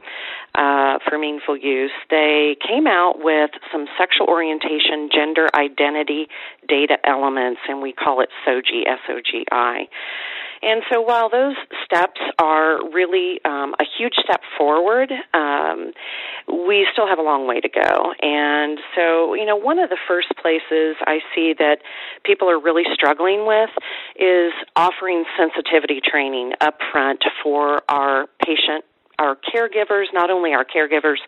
uh, 0.54 0.98
for 1.08 1.18
Meaningful 1.18 1.56
Use, 1.56 1.92
they 2.10 2.56
came 2.66 2.86
out 2.86 3.22
with 3.22 3.50
some 3.70 3.86
sexual 3.98 4.26
orientation, 4.26 5.08
gender 5.12 5.48
identity 5.54 6.28
data 6.68 6.98
elements, 7.04 7.60
and 7.68 7.80
we 7.82 7.92
call 7.92 8.20
it 8.20 8.28
SOGI, 8.46 8.86
S-O-G-I. 8.86 9.88
And 10.62 10.82
so 10.90 11.00
while 11.00 11.28
those 11.28 11.56
steps 11.84 12.20
are 12.38 12.78
really 12.90 13.40
um, 13.44 13.74
a 13.80 13.84
huge 13.98 14.14
step 14.22 14.40
forward, 14.56 15.12
um, 15.32 15.92
we 16.48 16.86
still 16.92 17.06
have 17.06 17.18
a 17.18 17.22
long 17.22 17.46
way 17.46 17.60
to 17.60 17.68
go. 17.68 18.12
And 18.20 18.78
so, 18.94 19.34
you 19.34 19.44
know, 19.44 19.56
one 19.56 19.78
of 19.78 19.90
the 19.90 19.98
first 20.08 20.28
places 20.40 20.96
I 21.06 21.18
see 21.34 21.54
that 21.58 21.78
people 22.24 22.48
are 22.50 22.60
really 22.60 22.84
struggling 22.92 23.46
with 23.46 23.70
is 24.16 24.52
offering 24.76 25.24
sensitivity 25.38 26.00
training 26.04 26.52
up 26.60 26.78
front 26.92 27.22
for 27.42 27.82
our 27.88 28.26
patient 28.44 28.84
our 29.18 29.36
caregivers, 29.36 30.06
not 30.12 30.30
only 30.30 30.52
our 30.52 30.64
caregivers, 30.64 31.18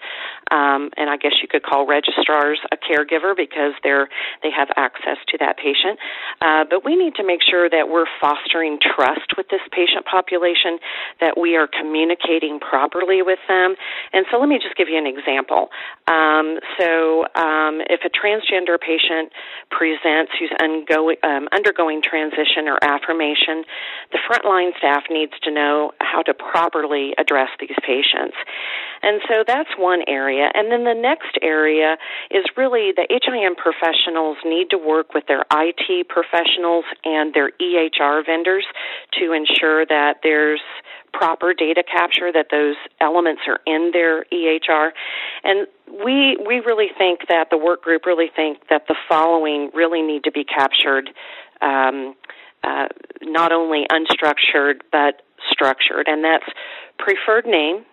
um, 0.51 0.91
and 0.97 1.11
I 1.11 1.17
guess 1.17 1.33
you 1.43 1.49
could 1.49 1.63
call 1.63 1.87
registrars 1.87 2.59
a 2.73 2.77
caregiver 2.77 3.37
because 3.37 3.73
they're 3.83 4.09
they 4.43 4.51
have 4.51 4.69
access 4.77 5.19
to 5.29 5.39
that 5.39 5.57
patient. 5.57 5.99
Uh, 6.41 6.65
but 6.69 6.85
we 6.85 6.97
need 6.97 7.15
to 7.17 7.25
make 7.25 7.41
sure 7.43 7.69
that 7.71 7.89
we're 7.89 8.07
fostering 8.21 8.79
trust 8.81 9.37
with 9.37 9.49
this 9.49 9.61
patient 9.73 10.05
population, 10.05 10.79
that 11.21 11.39
we 11.39 11.57
are 11.57 11.67
communicating 11.67 12.59
properly 12.61 13.23
with 13.23 13.39
them. 13.49 13.75
And 14.13 14.27
so, 14.31 14.39
let 14.39 14.49
me 14.49 14.59
just 14.59 14.77
give 14.77 14.89
you 14.89 14.99
an 14.99 15.07
example. 15.07 15.71
Um, 16.07 16.59
so, 16.79 17.25
um, 17.35 17.83
if 17.87 18.03
a 18.05 18.11
transgender 18.11 18.81
patient 18.81 19.33
presents 19.71 20.33
who's 20.39 20.51
um, 20.61 21.49
undergoing 21.53 22.03
transition 22.03 22.69
or 22.69 22.79
affirmation, 22.83 23.65
the 24.13 24.19
frontline 24.27 24.77
staff 24.79 25.05
needs 25.11 25.33
to 25.43 25.51
know 25.51 25.93
how 26.01 26.23
to 26.23 26.35
properly 26.35 27.15
address 27.19 27.49
these 27.61 27.76
these 27.77 27.85
patients. 27.85 28.37
And 29.03 29.21
so 29.29 29.45
that's 29.47 29.71
one 29.79 30.03
area. 30.09 30.49
And 30.55 30.71
then 30.71 30.85
the 30.85 30.95
next 30.95 31.39
area 31.43 31.97
is 32.31 32.45
really 32.57 32.93
the 32.95 33.07
HIM 33.09 33.55
professionals 33.57 34.39
need 34.45 34.71
to 34.71 34.79
work 34.79 35.15
with 35.15 35.25
their 35.27 35.45
IT 35.53 36.09
professionals 36.09 36.85
and 37.05 37.35
their 37.35 37.51
EHR 37.61 38.25
vendors 38.25 38.65
to 39.21 39.33
ensure 39.33 39.87
that 39.87 40.19
there's 40.23 40.61
proper 41.13 41.55
data 41.55 41.83
capture 41.83 42.31
that 42.33 42.47
those 42.51 42.77
elements 43.01 43.43
are 43.47 43.61
in 43.67 43.91
their 43.93 44.25
EHR 44.25 44.91
and 45.45 45.67
we 46.05 46.37
we 46.47 46.61
really 46.61 46.89
think 46.99 47.21
that 47.29 47.49
the 47.51 47.57
work 47.57 47.83
group 47.83 48.05
really 48.05 48.29
think 48.35 48.59
that 48.69 48.83
the 48.87 48.97
following 49.09 49.71
really 49.73 50.03
need 50.03 50.25
to 50.25 50.33
be 50.33 50.45
captured 50.45 51.09
um, 51.63 52.15
uh, 52.65 52.89
not 53.23 53.53
only 53.53 53.87
unstructured 53.91 54.81
but 54.93 55.23
structured, 55.51 56.09
and 56.09 56.25
that's 56.25 56.45
preferred 56.99 57.47
name, 57.47 57.85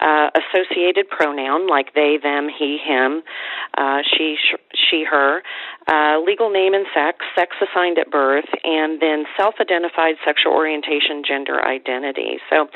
uh, 0.00 0.28
associated 0.34 1.08
pronoun 1.08 1.66
like 1.66 1.94
they, 1.94 2.18
them, 2.22 2.48
he, 2.48 2.78
him, 2.78 3.22
uh, 3.78 3.98
she, 4.04 4.36
sh- 4.36 4.76
she, 4.90 5.04
her, 5.04 5.42
uh, 5.86 6.18
legal 6.20 6.50
name 6.50 6.74
and 6.74 6.86
sex, 6.94 7.24
sex 7.36 7.56
assigned 7.62 7.98
at 7.98 8.10
birth, 8.10 8.48
and 8.64 9.00
then 9.00 9.24
self 9.36 9.54
identified 9.60 10.16
sexual 10.24 10.52
orientation, 10.52 11.22
gender 11.26 11.64
identity. 11.64 12.38
So 12.50 12.66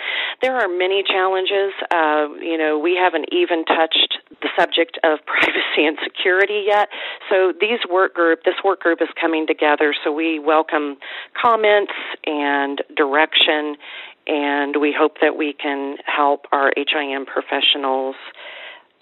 there 0.42 0.56
are 0.56 0.68
many 0.68 1.02
challenges. 1.02 1.72
Uh, 1.90 2.28
you 2.40 2.56
know, 2.56 2.78
we 2.78 2.94
haven't 2.94 3.26
even 3.32 3.64
touched 3.64 4.18
the 4.40 4.48
subject 4.58 4.98
of 5.04 5.18
privacy 5.26 5.84
and 5.84 5.98
security 6.02 6.64
yet. 6.66 6.88
So 7.28 7.52
these 7.60 7.80
work 7.90 8.14
group, 8.14 8.44
this 8.44 8.56
work 8.64 8.80
group 8.80 9.02
is 9.02 9.08
coming 9.20 9.46
together. 9.46 9.94
So 10.04 10.12
we 10.12 10.38
welcome 10.38 10.96
comments 11.34 11.92
and 12.24 12.80
direction 12.96 13.76
and 14.28 14.76
we 14.80 14.94
hope 14.96 15.16
that 15.20 15.36
we 15.36 15.54
can 15.54 15.96
help 16.04 16.44
our 16.52 16.70
HIM 16.76 17.26
professionals 17.26 18.14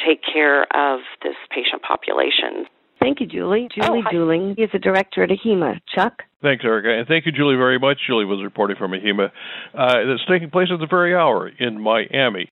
take 0.05 0.21
care 0.23 0.63
of 0.75 1.01
this 1.23 1.35
patient 1.51 1.83
population. 1.83 2.67
Thank 3.01 3.21
you, 3.21 3.27
Julie. 3.27 3.69
Julie 3.75 4.03
oh, 4.07 4.15
Dooling 4.15 4.53
is 4.59 4.71
the 4.73 4.79
director 4.79 5.23
at 5.23 5.31
AHIMA. 5.31 5.81
Chuck? 5.95 6.23
Thanks, 6.43 6.65
Erica. 6.65 6.99
And 6.99 7.07
thank 7.07 7.27
you, 7.27 7.33
Julie, 7.33 7.57
very 7.57 7.79
much. 7.79 7.99
Julie 8.07 8.25
was 8.25 8.43
reporting 8.43 8.77
from 8.79 8.93
AHIMA. 8.93 9.31
Uh, 9.75 9.95
that's 10.09 10.25
taking 10.29 10.51
place 10.51 10.69
at 10.73 10.81
the 10.81 10.87
very 10.87 11.15
hour 11.15 11.49
in 11.49 11.81
Miami. 11.81 12.49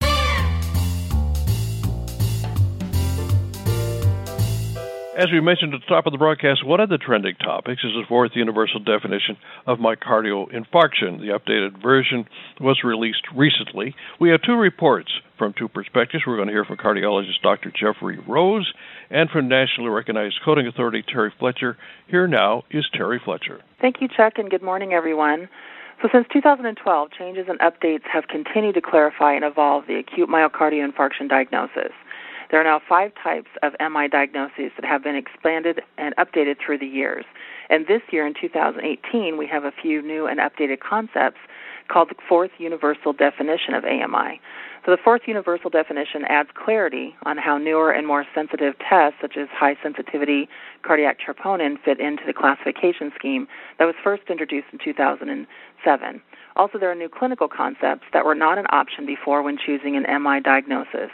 As 5.18 5.32
we 5.32 5.40
mentioned 5.40 5.74
at 5.74 5.80
the 5.80 5.92
top 5.92 6.06
of 6.06 6.12
the 6.12 6.18
broadcast, 6.18 6.64
one 6.64 6.78
of 6.78 6.90
the 6.90 6.96
trending 6.96 7.34
topics 7.34 7.82
is 7.82 7.90
the 7.90 8.06
fourth 8.06 8.30
universal 8.36 8.78
definition 8.78 9.36
of 9.66 9.78
myocardial 9.78 10.46
infarction. 10.54 11.18
The 11.18 11.36
updated 11.36 11.82
version 11.82 12.24
was 12.60 12.84
released 12.84 13.26
recently. 13.34 13.96
We 14.20 14.30
have 14.30 14.42
two 14.42 14.54
reports 14.54 15.10
from 15.36 15.54
two 15.58 15.66
perspectives. 15.66 16.22
We're 16.24 16.36
going 16.36 16.46
to 16.46 16.54
hear 16.54 16.64
from 16.64 16.76
cardiologist 16.76 17.42
Dr. 17.42 17.72
Geoffrey 17.76 18.20
Rose 18.28 18.72
and 19.10 19.28
from 19.28 19.48
nationally 19.48 19.90
recognized 19.90 20.38
coding 20.44 20.68
authority 20.68 21.02
Terry 21.02 21.32
Fletcher. 21.36 21.76
Here 22.06 22.28
now 22.28 22.62
is 22.70 22.84
Terry 22.92 23.20
Fletcher. 23.24 23.60
Thank 23.80 23.96
you, 24.00 24.06
Chuck, 24.06 24.34
and 24.36 24.48
good 24.48 24.62
morning, 24.62 24.92
everyone. 24.92 25.48
So, 26.00 26.08
since 26.12 26.28
2012, 26.32 27.08
changes 27.10 27.46
and 27.48 27.58
updates 27.58 28.04
have 28.04 28.28
continued 28.28 28.76
to 28.76 28.80
clarify 28.80 29.34
and 29.34 29.44
evolve 29.44 29.88
the 29.88 29.96
acute 29.96 30.28
myocardial 30.28 30.88
infarction 30.88 31.28
diagnosis. 31.28 31.90
There 32.50 32.60
are 32.60 32.64
now 32.64 32.80
five 32.88 33.12
types 33.22 33.50
of 33.62 33.74
MI 33.78 34.08
diagnoses 34.08 34.72
that 34.76 34.84
have 34.84 35.02
been 35.04 35.16
expanded 35.16 35.80
and 35.98 36.14
updated 36.16 36.56
through 36.64 36.78
the 36.78 36.86
years. 36.86 37.24
And 37.68 37.86
this 37.86 38.00
year, 38.10 38.26
in 38.26 38.34
2018, 38.40 39.36
we 39.36 39.46
have 39.46 39.64
a 39.64 39.72
few 39.82 40.00
new 40.00 40.26
and 40.26 40.40
updated 40.40 40.80
concepts 40.80 41.38
called 41.88 42.08
the 42.10 42.14
fourth 42.28 42.50
universal 42.58 43.12
definition 43.12 43.74
of 43.74 43.84
AMI. 43.84 44.40
So 44.84 44.92
the 44.92 45.02
fourth 45.02 45.22
universal 45.26 45.68
definition 45.68 46.24
adds 46.28 46.48
clarity 46.54 47.14
on 47.24 47.36
how 47.36 47.58
newer 47.58 47.90
and 47.90 48.06
more 48.06 48.24
sensitive 48.34 48.74
tests, 48.78 49.18
such 49.20 49.36
as 49.36 49.48
high 49.52 49.76
sensitivity 49.82 50.48
cardiac 50.82 51.18
troponin, 51.20 51.76
fit 51.84 52.00
into 52.00 52.22
the 52.26 52.32
classification 52.32 53.12
scheme 53.14 53.46
that 53.78 53.84
was 53.84 53.94
first 54.02 54.22
introduced 54.30 54.68
in 54.72 54.78
2007. 54.82 56.22
Also, 56.56 56.78
there 56.78 56.90
are 56.90 56.94
new 56.94 57.08
clinical 57.08 57.48
concepts 57.48 58.04
that 58.12 58.24
were 58.24 58.34
not 58.34 58.56
an 58.56 58.66
option 58.70 59.04
before 59.04 59.42
when 59.42 59.58
choosing 59.58 59.96
an 59.96 60.04
MI 60.22 60.40
diagnosis 60.40 61.10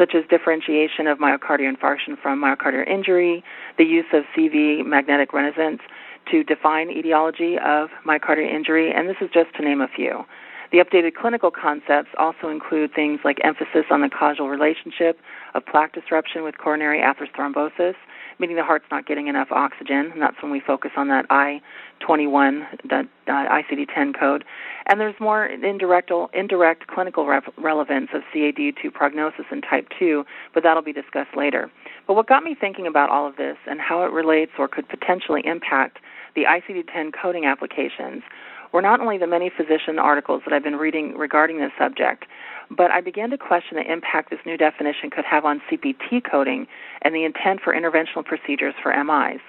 such 0.00 0.14
as 0.14 0.24
differentiation 0.30 1.06
of 1.06 1.18
myocardial 1.18 1.70
infarction 1.70 2.16
from 2.22 2.40
myocardial 2.40 2.88
injury, 2.88 3.44
the 3.76 3.84
use 3.84 4.06
of 4.14 4.24
CV 4.34 4.84
magnetic 4.84 5.34
resonance 5.34 5.82
to 6.30 6.42
define 6.42 6.90
etiology 6.90 7.58
of 7.58 7.90
myocardial 8.06 8.50
injury, 8.50 8.90
and 8.90 9.06
this 9.06 9.16
is 9.20 9.28
just 9.32 9.54
to 9.54 9.62
name 9.62 9.82
a 9.82 9.88
few. 9.88 10.24
The 10.72 10.78
updated 10.78 11.16
clinical 11.20 11.50
concepts 11.50 12.08
also 12.16 12.48
include 12.48 12.94
things 12.94 13.20
like 13.24 13.38
emphasis 13.44 13.86
on 13.90 14.00
the 14.00 14.08
causal 14.08 14.48
relationship 14.48 15.18
of 15.54 15.66
plaque 15.66 15.92
disruption 15.92 16.44
with 16.44 16.56
coronary 16.56 17.02
atherosclerosis, 17.02 17.96
meaning 18.40 18.56
the 18.56 18.64
heart's 18.64 18.86
not 18.90 19.06
getting 19.06 19.28
enough 19.28 19.48
oxygen, 19.52 20.10
and 20.12 20.20
that's 20.20 20.42
when 20.42 20.50
we 20.50 20.60
focus 20.60 20.90
on 20.96 21.08
that 21.08 21.26
I-21, 21.30 22.64
the 22.82 23.06
uh, 23.28 23.30
ICD-10 23.30 24.18
code. 24.18 24.44
And 24.86 24.98
there's 24.98 25.14
more 25.20 25.44
indirect, 25.44 26.10
indirect 26.34 26.86
clinical 26.86 27.26
re- 27.26 27.40
relevance 27.58 28.08
of 28.14 28.22
CAD 28.32 28.74
to 28.82 28.90
prognosis 28.90 29.44
in 29.52 29.60
type 29.60 29.88
2, 29.98 30.24
but 30.54 30.62
that'll 30.62 30.82
be 30.82 30.92
discussed 30.92 31.36
later. 31.36 31.70
But 32.06 32.14
what 32.14 32.26
got 32.26 32.42
me 32.42 32.56
thinking 32.58 32.86
about 32.86 33.10
all 33.10 33.28
of 33.28 33.36
this 33.36 33.56
and 33.66 33.80
how 33.80 34.02
it 34.04 34.10
relates 34.10 34.52
or 34.58 34.66
could 34.66 34.88
potentially 34.88 35.42
impact 35.44 35.98
the 36.34 36.44
ICD-10 36.44 37.12
coding 37.20 37.44
applications 37.44 38.22
were 38.72 38.82
not 38.82 39.00
only 39.00 39.18
the 39.18 39.26
many 39.26 39.50
physician 39.50 39.98
articles 39.98 40.42
that 40.44 40.54
I've 40.54 40.62
been 40.62 40.76
reading 40.76 41.16
regarding 41.16 41.58
this 41.58 41.72
subject, 41.78 42.24
but 42.70 42.90
I 42.90 43.00
began 43.00 43.30
to 43.30 43.38
question 43.38 43.76
the 43.76 43.92
impact 43.92 44.30
this 44.30 44.40
new 44.46 44.56
definition 44.56 45.10
could 45.10 45.24
have 45.24 45.44
on 45.44 45.60
CPT 45.70 46.22
coding 46.28 46.66
and 47.02 47.14
the 47.14 47.24
intent 47.24 47.60
for 47.62 47.74
interventional 47.74 48.24
procedures 48.24 48.74
for 48.82 48.92
MIs. 48.92 49.40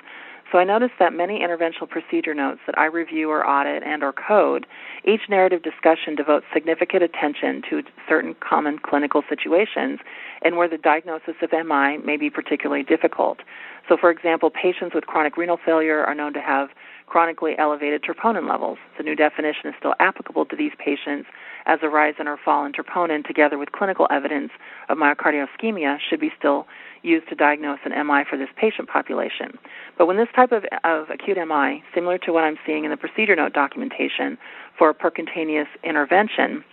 So 0.52 0.58
I 0.58 0.66
noticed 0.66 0.96
that 1.00 1.14
many 1.14 1.40
interventional 1.40 1.90
procedure 1.90 2.34
notes 2.34 2.60
that 2.66 2.78
I 2.78 2.86
review 2.86 3.30
or 3.30 3.48
audit 3.48 3.84
and 3.84 4.04
or 4.04 4.12
code, 4.12 4.66
each 5.06 5.22
narrative 5.30 5.64
discussion 5.64 6.14
devotes 6.16 6.46
significant 6.54 7.04
attention 7.04 7.62
to 7.70 7.84
certain 8.10 8.36
common 8.42 8.78
clinical 8.78 9.24
situations 9.30 10.00
and 10.42 10.58
where 10.58 10.68
the 10.68 10.78
diagnosis 10.78 11.36
of 11.42 11.52
MI 11.54 12.00
may 12.04 12.18
be 12.18 12.30
particularly 12.30 12.84
difficult. 12.84 13.40
So 13.88 13.96
for 13.96 14.12
example, 14.12 14.50
patients 14.50 14.94
with 14.94 15.06
chronic 15.06 15.38
renal 15.38 15.58
failure 15.64 16.04
are 16.04 16.16
known 16.16 16.34
to 16.34 16.42
have 16.42 16.70
chronically 17.12 17.56
elevated 17.60 18.02
troponin 18.02 18.50
levels. 18.50 18.78
The 18.98 19.04
new 19.04 19.16
definition 19.16 19.68
is 19.68 19.76
still 19.78 19.94
applicable 20.00 20.46
to 20.46 20.56
these 20.56 20.72
patients 20.80 21.28
as 21.66 21.80
a 21.84 21.90
rise 21.90 22.14
in 22.18 22.26
or 22.26 22.38
fall 22.38 22.64
in 22.64 22.72
troponin 22.72 23.28
together 23.28 23.58
with 23.58 23.74
clinical 23.74 24.08
evidence 24.10 24.52
of 24.88 24.98
myocardial 24.98 25.46
ischemia 25.46 25.98
should 26.00 26.22
be 26.22 26.32
still 26.40 26.68
used 27.04 27.28
to 27.28 27.36
diagnose 27.36 27.80
an 27.84 27.92
MI 28.08 28.24
for 28.30 28.38
this 28.38 28.48
patient 28.56 28.88
population. 28.88 29.60
But 29.98 30.06
when 30.06 30.16
this 30.16 30.30
type 30.34 30.54
of, 30.54 30.64
of 30.86 31.10
acute 31.10 31.36
MI, 31.36 31.84
similar 31.94 32.18
to 32.20 32.32
what 32.32 32.46
I'm 32.46 32.58
seeing 32.66 32.86
in 32.86 32.92
the 32.92 32.98
procedure 32.98 33.36
note 33.36 33.52
documentation 33.52 34.38
for 34.78 34.90
a 34.90 34.94
percutaneous 34.94 35.68
intervention 35.84 36.64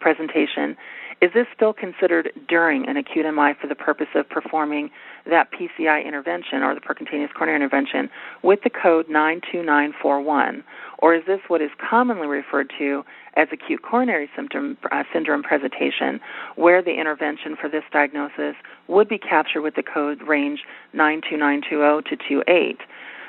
presentation, 0.00 0.76
is 1.20 1.30
this 1.34 1.46
still 1.54 1.72
considered 1.72 2.30
during 2.48 2.88
an 2.88 2.96
acute 2.96 3.26
MI 3.26 3.52
for 3.60 3.66
the 3.66 3.74
purpose 3.74 4.06
of 4.14 4.28
performing 4.28 4.90
that 5.26 5.48
PCI 5.52 6.04
intervention 6.06 6.62
or 6.62 6.74
the 6.74 6.80
percutaneous 6.80 7.32
coronary 7.34 7.56
intervention 7.56 8.08
with 8.42 8.60
the 8.62 8.70
code 8.70 9.06
92941? 9.08 10.62
Or 11.00 11.14
is 11.14 11.22
this 11.26 11.40
what 11.48 11.60
is 11.60 11.70
commonly 11.78 12.26
referred 12.26 12.72
to 12.78 13.04
as 13.36 13.48
acute 13.52 13.82
coronary 13.82 14.30
symptom, 14.34 14.76
uh, 14.90 15.02
syndrome 15.12 15.42
presentation, 15.42 16.20
where 16.56 16.82
the 16.82 16.98
intervention 16.98 17.56
for 17.60 17.68
this 17.68 17.84
diagnosis 17.92 18.54
would 18.86 19.08
be 19.08 19.18
captured 19.18 19.62
with 19.62 19.74
the 19.74 19.82
code 19.82 20.22
range 20.22 20.60
92920 20.92 22.16
to 22.16 22.44
28? 22.44 22.78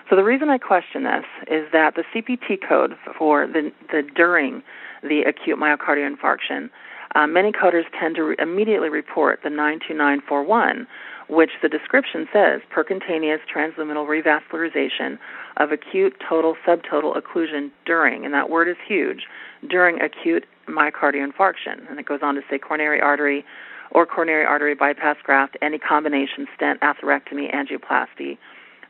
So 0.10 0.16
the 0.16 0.24
reason 0.24 0.50
I 0.50 0.58
question 0.58 1.04
this 1.04 1.26
is 1.48 1.72
that 1.72 1.94
the 1.96 2.04
CPT 2.14 2.58
code 2.68 2.96
for 3.18 3.46
the, 3.46 3.72
the 3.92 4.02
during 4.16 4.64
the 5.04 5.22
acute 5.22 5.60
myocardial 5.60 6.10
infarction 6.10 6.70
uh, 7.16 7.28
many 7.28 7.52
coders 7.52 7.84
tend 8.00 8.16
to 8.16 8.24
re- 8.24 8.36
immediately 8.40 8.90
report 8.90 9.40
the 9.44 9.50
92941, 9.50 10.88
which 11.28 11.52
the 11.62 11.70
description 11.70 12.28
says 12.32 12.62
percutaneous 12.74 13.40
transluminal 13.52 14.06
revascularization 14.06 15.18
of 15.58 15.72
acute 15.72 16.16
total 16.28 16.56
subtotal 16.68 17.16
occlusion 17.20 17.72
during, 17.86 18.26
and 18.26 18.34
that 18.34 18.50
word 18.50 18.68
is 18.68 18.78
huge, 18.88 19.24
during 19.68 20.00
acute 20.02 20.46
myocardial 20.68 21.28
infarction. 21.28 21.90
And 21.90 22.00
it 22.00 22.06
goes 22.06 22.20
on 22.22 22.36
to 22.36 22.42
say 22.50 22.58
coronary 22.58 23.02
artery 23.02 23.44
or 23.92 24.06
coronary 24.06 24.46
artery 24.46 24.76
bypass 24.76 25.18
graft, 25.24 25.58
any 25.62 25.80
combination 25.80 26.48
stent, 26.56 26.80
atherectomy, 26.82 27.54
angioplasty, 27.54 28.38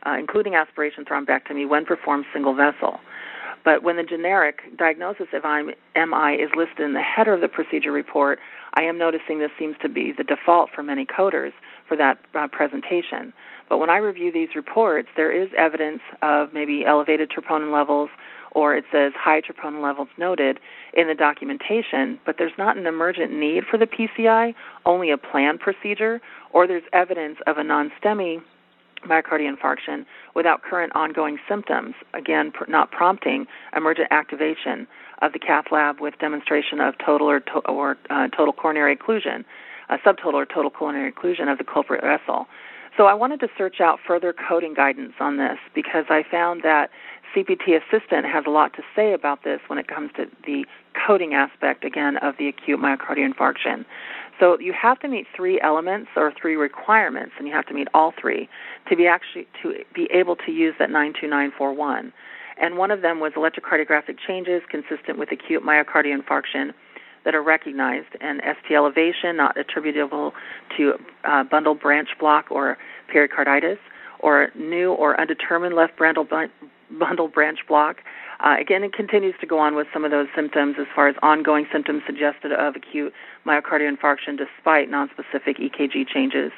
uh, 0.06 0.16
including 0.18 0.54
aspiration 0.54 1.04
thrombectomy 1.04 1.68
when 1.68 1.84
performed 1.84 2.26
single 2.32 2.54
vessel. 2.54 3.00
But 3.64 3.82
when 3.82 3.96
the 3.96 4.02
generic 4.02 4.60
diagnosis 4.76 5.26
of 5.32 5.44
MI 5.44 6.34
is 6.34 6.50
listed 6.56 6.80
in 6.80 6.94
the 6.94 7.02
header 7.02 7.34
of 7.34 7.40
the 7.40 7.48
procedure 7.48 7.92
report, 7.92 8.38
I 8.74 8.82
am 8.82 8.98
noticing 8.98 9.38
this 9.38 9.50
seems 9.58 9.76
to 9.82 9.88
be 9.88 10.12
the 10.16 10.24
default 10.24 10.70
for 10.74 10.82
many 10.82 11.04
coders 11.04 11.52
for 11.88 11.96
that 11.96 12.18
uh, 12.34 12.48
presentation. 12.48 13.32
But 13.68 13.78
when 13.78 13.90
I 13.90 13.98
review 13.98 14.32
these 14.32 14.50
reports, 14.54 15.08
there 15.16 15.30
is 15.30 15.50
evidence 15.56 16.00
of 16.22 16.52
maybe 16.52 16.84
elevated 16.86 17.30
troponin 17.30 17.72
levels 17.72 18.10
or 18.52 18.74
it 18.74 18.84
says 18.90 19.12
high 19.16 19.40
troponin 19.40 19.82
levels 19.82 20.08
noted 20.18 20.58
in 20.94 21.06
the 21.06 21.14
documentation, 21.14 22.18
but 22.26 22.36
there's 22.38 22.52
not 22.58 22.76
an 22.76 22.86
emergent 22.86 23.32
need 23.32 23.64
for 23.70 23.78
the 23.78 23.86
PCI, 23.86 24.54
only 24.84 25.10
a 25.10 25.16
planned 25.16 25.60
procedure, 25.60 26.20
or 26.52 26.66
there's 26.66 26.82
evidence 26.92 27.38
of 27.46 27.58
a 27.58 27.64
non-STEMI 27.64 28.42
myocardial 29.06 29.54
infarction 29.54 30.04
without 30.34 30.62
current 30.62 30.94
ongoing 30.94 31.38
symptoms, 31.48 31.94
again, 32.14 32.52
pr- 32.52 32.70
not 32.70 32.90
prompting 32.90 33.46
emergent 33.76 34.08
activation 34.10 34.86
of 35.22 35.32
the 35.32 35.38
cath 35.38 35.66
lab 35.70 36.00
with 36.00 36.18
demonstration 36.18 36.80
of 36.80 36.94
total 37.04 37.28
or, 37.28 37.40
to- 37.40 37.60
or 37.68 37.96
uh, 38.10 38.28
total 38.28 38.52
coronary 38.52 38.96
occlusion, 38.96 39.44
subtotal 40.06 40.34
or 40.34 40.46
total 40.46 40.70
coronary 40.70 41.12
occlusion 41.12 41.50
of 41.50 41.58
the 41.58 41.64
culprit 41.64 42.02
vessel. 42.02 42.46
So 42.96 43.06
I 43.06 43.14
wanted 43.14 43.40
to 43.40 43.48
search 43.56 43.80
out 43.80 43.98
further 44.06 44.32
coding 44.32 44.74
guidance 44.74 45.14
on 45.20 45.36
this 45.36 45.58
because 45.74 46.06
I 46.08 46.22
found 46.28 46.62
that 46.62 46.90
CPT 47.34 47.78
Assistant 47.80 48.26
has 48.26 48.44
a 48.46 48.50
lot 48.50 48.74
to 48.74 48.82
say 48.96 49.12
about 49.12 49.44
this 49.44 49.60
when 49.68 49.78
it 49.78 49.86
comes 49.86 50.10
to 50.16 50.26
the 50.44 50.64
coding 51.06 51.34
aspect, 51.34 51.84
again, 51.84 52.16
of 52.18 52.36
the 52.38 52.48
acute 52.48 52.80
myocardial 52.80 53.32
infarction. 53.32 53.84
So 54.40 54.58
you 54.58 54.72
have 54.72 54.98
to 55.00 55.08
meet 55.08 55.26
three 55.36 55.60
elements 55.60 56.08
or 56.16 56.32
three 56.40 56.56
requirements, 56.56 57.32
and 57.38 57.46
you 57.46 57.52
have 57.54 57.66
to 57.66 57.74
meet 57.74 57.88
all 57.92 58.12
three 58.18 58.48
to 58.88 58.96
be 58.96 59.06
actually 59.06 59.46
to 59.62 59.84
be 59.94 60.08
able 60.12 60.34
to 60.34 60.50
use 60.50 60.74
that 60.78 60.90
92941. 60.90 62.12
And 62.60 62.78
one 62.78 62.90
of 62.90 63.02
them 63.02 63.20
was 63.20 63.32
electrocardiographic 63.36 64.16
changes 64.26 64.62
consistent 64.70 65.18
with 65.18 65.30
acute 65.30 65.62
myocardial 65.62 66.18
infarction 66.18 66.72
that 67.24 67.34
are 67.34 67.42
recognized, 67.42 68.16
and 68.22 68.40
ST 68.40 68.74
elevation 68.74 69.36
not 69.36 69.58
attributable 69.58 70.32
to 70.76 70.94
uh, 71.24 71.44
bundle 71.44 71.74
branch 71.74 72.08
block 72.18 72.46
or 72.50 72.78
pericarditis, 73.12 73.78
or 74.20 74.48
new 74.54 74.92
or 74.92 75.20
undetermined 75.20 75.74
left 75.74 75.98
bundle 75.98 76.26
bundle 76.98 77.28
branch 77.28 77.58
block 77.68 77.98
uh, 78.42 78.56
again, 78.58 78.82
it 78.82 78.92
continues 78.92 79.34
to 79.40 79.46
go 79.46 79.58
on 79.58 79.74
with 79.74 79.86
some 79.92 80.04
of 80.04 80.10
those 80.10 80.28
symptoms 80.34 80.76
as 80.80 80.86
far 80.94 81.08
as 81.08 81.16
ongoing 81.22 81.66
symptoms 81.72 82.02
suggested 82.06 82.52
of 82.52 82.74
acute 82.76 83.12
myocardial 83.46 83.94
infarction 83.94 84.38
despite 84.38 84.90
nonspecific 84.90 85.58
EKG 85.60 86.08
changes. 86.08 86.52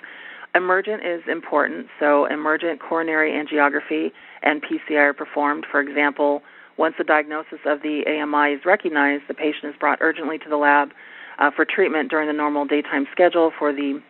Emergent 0.55 1.03
is 1.05 1.23
important, 1.29 1.87
so 1.99 2.27
emergent 2.27 2.81
coronary 2.81 3.33
angiography 3.33 4.13
and 4.43 4.63
PCI 4.63 4.99
are 4.99 5.15
performed. 5.15 5.67
For 5.71 5.81
example, 5.81 6.43
once 6.77 6.95
the 6.99 7.05
diagnosis 7.05 7.59
of 7.67 7.83
the 7.83 8.05
AMI 8.07 8.55
is 8.55 8.61
recognized, 8.65 9.25
the 9.29 9.35
patient 9.35 9.65
is 9.65 9.75
brought 9.81 9.99
urgently 10.01 10.39
to 10.39 10.49
the 10.49 10.57
lab 10.57 10.91
uh, 11.39 11.51
for 11.51 11.65
treatment 11.65 12.11
during 12.11 12.29
the 12.29 12.35
normal 12.35 12.67
daytime 12.67 13.07
schedule 13.11 13.51
for 13.59 13.73
the 13.73 14.01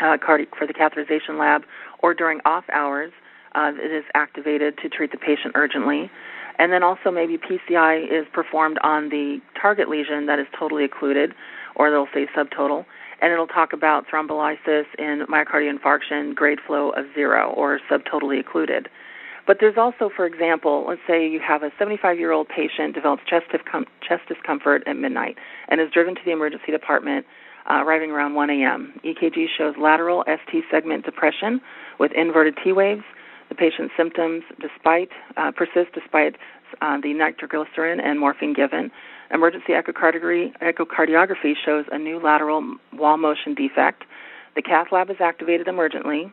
uh, 0.00 0.16
cardi- 0.24 0.48
for 0.56 0.66
the 0.66 0.72
catheterization 0.72 1.38
lab 1.38 1.62
or 1.98 2.14
during 2.14 2.40
off 2.44 2.64
hours. 2.72 3.12
Uh, 3.54 3.72
it 3.74 3.90
is 3.90 4.04
activated 4.14 4.78
to 4.78 4.88
treat 4.88 5.10
the 5.10 5.18
patient 5.18 5.52
urgently. 5.56 6.10
And 6.60 6.70
then 6.70 6.82
also 6.82 7.10
maybe 7.10 7.38
PCI 7.38 8.04
is 8.04 8.26
performed 8.34 8.78
on 8.84 9.08
the 9.08 9.40
target 9.60 9.88
lesion 9.88 10.26
that 10.26 10.38
is 10.38 10.46
totally 10.56 10.84
occluded, 10.84 11.32
or 11.74 11.90
they'll 11.90 12.06
say 12.12 12.26
subtotal, 12.36 12.84
and 13.22 13.32
it'll 13.32 13.46
talk 13.46 13.72
about 13.72 14.04
thrombolysis 14.06 14.84
in 14.98 15.24
myocardial 15.26 15.74
infarction, 15.74 16.34
grade 16.34 16.58
flow 16.66 16.90
of 16.90 17.06
zero, 17.14 17.54
or 17.56 17.80
subtotally 17.90 18.38
occluded. 18.38 18.90
But 19.46 19.56
there's 19.58 19.78
also, 19.78 20.10
for 20.14 20.26
example, 20.26 20.84
let's 20.86 21.00
say 21.08 21.26
you 21.26 21.40
have 21.40 21.62
a 21.62 21.70
75 21.78 22.18
year 22.18 22.30
old 22.30 22.46
patient 22.48 22.94
develops 22.94 23.22
chest, 23.24 23.46
chest 24.06 24.22
discomfort 24.28 24.82
at 24.86 24.98
midnight 24.98 25.38
and 25.68 25.80
is 25.80 25.90
driven 25.90 26.14
to 26.14 26.20
the 26.26 26.30
emergency 26.30 26.70
department 26.72 27.24
uh, 27.70 27.82
arriving 27.82 28.10
around 28.10 28.34
1 28.34 28.50
a.m. 28.50 29.00
EKG 29.02 29.46
shows 29.56 29.74
lateral 29.78 30.24
ST 30.26 30.62
segment 30.70 31.06
depression 31.06 31.62
with 31.98 32.12
inverted 32.12 32.58
T 32.62 32.72
waves 32.72 33.02
the 33.50 33.54
patient's 33.54 33.92
symptoms 33.96 34.44
despite 34.60 35.10
uh, 35.36 35.50
persist 35.52 35.92
despite 35.92 36.36
uh, 36.80 36.98
the 37.02 37.12
nitroglycerin 37.12 38.00
and 38.00 38.18
morphine 38.18 38.54
given. 38.54 38.90
Emergency 39.32 39.72
echocardiography, 39.74 41.54
shows 41.64 41.84
a 41.92 41.98
new 41.98 42.18
lateral 42.18 42.76
wall 42.94 43.18
motion 43.18 43.54
defect. 43.54 44.04
The 44.56 44.62
cath 44.62 44.86
lab 44.90 45.10
is 45.10 45.16
activated 45.20 45.66
emergently. 45.66 46.32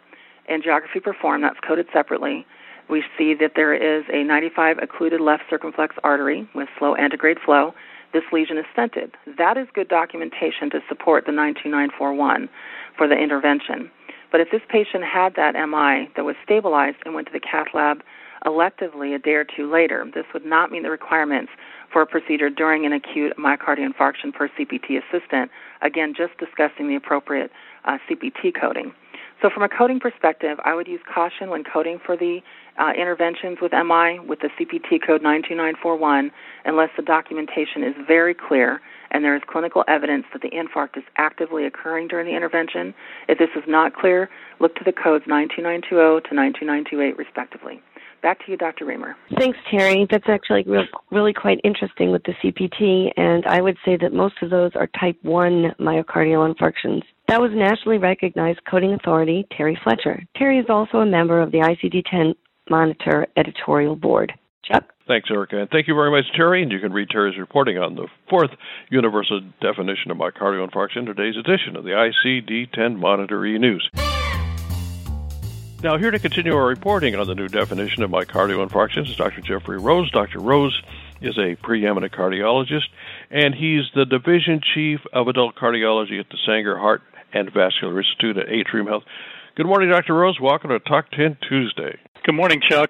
Angiography 0.50 1.04
performed, 1.04 1.44
that's 1.44 1.60
coded 1.68 1.88
separately. 1.92 2.46
We 2.90 3.04
see 3.18 3.34
that 3.40 3.52
there 3.56 3.74
is 3.74 4.06
a 4.12 4.24
95 4.24 4.78
occluded 4.82 5.20
left 5.20 5.44
circumflex 5.50 5.96
artery 6.04 6.48
with 6.56 6.70
slow 6.80 6.96
antegrade 6.96 7.38
flow. 7.44 7.74
This 8.14 8.24
lesion 8.32 8.58
is 8.58 8.66
stented. 8.76 9.12
That 9.38 9.58
is 9.58 9.68
good 9.74 9.90
documentation 9.90 10.70
to 10.72 10.80
support 10.88 11.26
the 11.26 11.34
92941 11.34 12.48
for 12.98 13.08
the 13.08 13.16
intervention. 13.16 13.92
But 14.32 14.42
if 14.42 14.50
this 14.52 14.62
patient 14.70 15.04
had 15.04 15.36
that 15.36 15.54
MI 15.54 16.10
that 16.16 16.26
was 16.26 16.36
stabilized 16.44 16.98
and 17.06 17.14
went 17.14 17.28
to 17.28 17.34
the 17.34 17.40
cath 17.40 17.68
lab 17.74 18.02
electively 18.46 19.16
a 19.16 19.20
day 19.20 19.34
or 19.34 19.46
two 19.46 19.72
later. 19.72 20.06
This 20.14 20.26
would 20.34 20.46
not 20.46 20.72
meet 20.72 20.84
the 20.84 20.90
requirements 20.90 21.52
for 21.92 22.02
a 22.02 22.06
procedure 22.06 22.50
during 22.50 22.86
an 22.86 22.94
acute 22.94 23.34
myocardial 23.38 23.88
infarction 23.92 24.34
per 24.34 24.50
CPT 24.50 25.00
assistant. 25.02 25.52
Again, 25.82 26.14
just 26.16 26.38
discussing 26.38 26.88
the 26.88 26.96
appropriate 26.96 27.52
uh, 27.86 27.98
CPT 28.10 28.54
coding. 28.60 28.94
So, 29.42 29.50
from 29.54 29.62
a 29.62 29.70
coding 29.70 30.00
perspective, 30.00 30.58
I 30.66 30.74
would 30.74 30.88
use 30.88 31.02
caution 31.14 31.52
when 31.52 31.64
coding 31.64 32.00
for 32.04 32.18
the 32.18 32.40
uh, 32.80 32.92
interventions 33.00 33.60
with 33.62 33.72
MI 33.72 34.20
with 34.20 34.40
the 34.40 34.50
CPT 34.58 35.06
code 35.06 35.22
92941 35.22 36.32
unless 36.66 36.90
the 36.98 37.04
documentation 37.04 37.84
is 37.84 37.94
very 38.08 38.34
clear 38.34 38.82
and 39.12 39.24
there 39.24 39.36
is 39.36 39.42
clinical 39.48 39.84
evidence 39.88 40.26
that 40.34 40.42
the 40.42 40.50
infarct 40.50 40.98
is 40.98 41.04
actively 41.18 41.66
occurring 41.66 42.08
during 42.08 42.26
the 42.26 42.36
intervention. 42.36 42.94
If 43.28 43.38
this 43.38 43.50
is 43.56 43.64
not 43.68 43.96
clear, 43.96 44.30
look 44.60 44.76
to 44.76 44.84
the 44.84 44.92
codes 44.92 45.26
92920 45.28 46.30
to 46.30 46.36
92928 46.36 47.18
respectively. 47.18 47.82
Back 48.24 48.44
to 48.46 48.52
you, 48.52 48.58
Dr. 48.58 48.86
Remer. 48.86 49.14
Thanks, 49.38 49.60
Terry. 49.70 50.08
That's 50.10 50.28
actually 50.28 50.64
real, 50.66 50.86
really 51.12 51.34
quite 51.34 51.62
interesting 51.64 52.12
with 52.12 52.24
the 52.24 52.34
CPT, 52.44 53.12
and 53.16 53.46
I 53.46 53.62
would 53.62 53.78
say 53.86 53.96
that 53.98 54.12
most 54.12 54.36
of 54.42 54.50
those 54.50 54.72
are 54.76 54.88
type 55.00 55.18
1 55.22 55.76
myocardial 55.80 56.52
infarctions. 56.52 57.04
That 57.28 57.40
was 57.40 57.52
nationally 57.54 58.00
recognized 58.00 58.60
coding 58.70 58.94
authority 58.94 59.46
Terry 59.56 59.80
Fletcher. 59.84 60.24
Terry 60.36 60.58
is 60.58 60.66
also 60.68 60.98
a 60.98 61.06
member 61.06 61.40
of 61.40 61.52
the 61.52 61.60
ICD 61.60 62.04
10 62.10 62.34
Monitor 62.70 63.28
editorial 63.38 63.96
board. 63.96 64.34
Chuck? 64.68 64.86
Thanks, 65.08 65.30
Erica. 65.32 65.60
And 65.60 65.70
thank 65.70 65.88
you 65.88 65.96
very 65.96 66.12
much, 66.12 66.26
Terry. 66.36 66.62
And 66.62 66.72
you 66.72 66.80
can 66.80 66.92
read 66.92 67.10
Terry's 67.10 67.38
reporting 67.38 67.78
on 67.78 67.96
the 67.96 68.08
fourth 68.30 68.52
universal 68.90 69.42
definition 69.62 70.12
of 70.12 70.18
myocardial 70.18 70.70
infarction 70.70 70.98
in 70.98 71.06
today's 71.06 71.38
edition 71.38 71.76
of 71.76 71.84
the 71.84 71.92
ICD 71.92 72.72
10 72.74 72.98
Monitor 72.98 73.46
e 73.46 73.58
News. 73.58 73.90
Now, 75.84 75.98
here 75.98 76.10
to 76.12 76.20
continue 76.20 76.56
our 76.56 76.66
reporting 76.66 77.16
on 77.16 77.28
the 77.28 77.36
new 77.36 77.48
definition 77.48 78.04
of 78.04 78.10
myocardial 78.10 78.68
infarctions 78.68 79.10
is 79.10 79.16
Dr. 79.16 79.42
Geoffrey 79.42 79.78
Rose. 79.78 80.10
Dr. 80.12 80.40
Rose 80.40 80.82
is 81.22 81.38
a 81.38 81.56
preeminent 81.56 82.12
cardiologist, 82.14 82.88
and 83.30 83.54
he's 83.54 83.84
the 83.96 84.06
division 84.06 84.60
chief 84.74 85.00
of 85.14 85.28
adult 85.28 85.56
cardiology 85.56 86.20
at 86.20 86.30
the 86.30 86.38
Sanger 86.46 86.78
Heart 86.78 87.04
and 87.32 87.54
Vascular 87.54 88.00
Institute 88.00 88.38
at 88.38 88.50
Atrium 88.50 88.88
Health. 88.88 89.04
Good 89.56 89.68
morning, 89.68 89.90
Dr. 89.90 90.14
Rose. 90.16 90.40
Welcome 90.42 90.72
to 90.72 90.80
Talk 90.80 91.12
10 91.12 91.38
Tuesday. 91.48 91.98
Good 92.26 92.36
morning, 92.36 92.62
Chuck. 92.68 92.90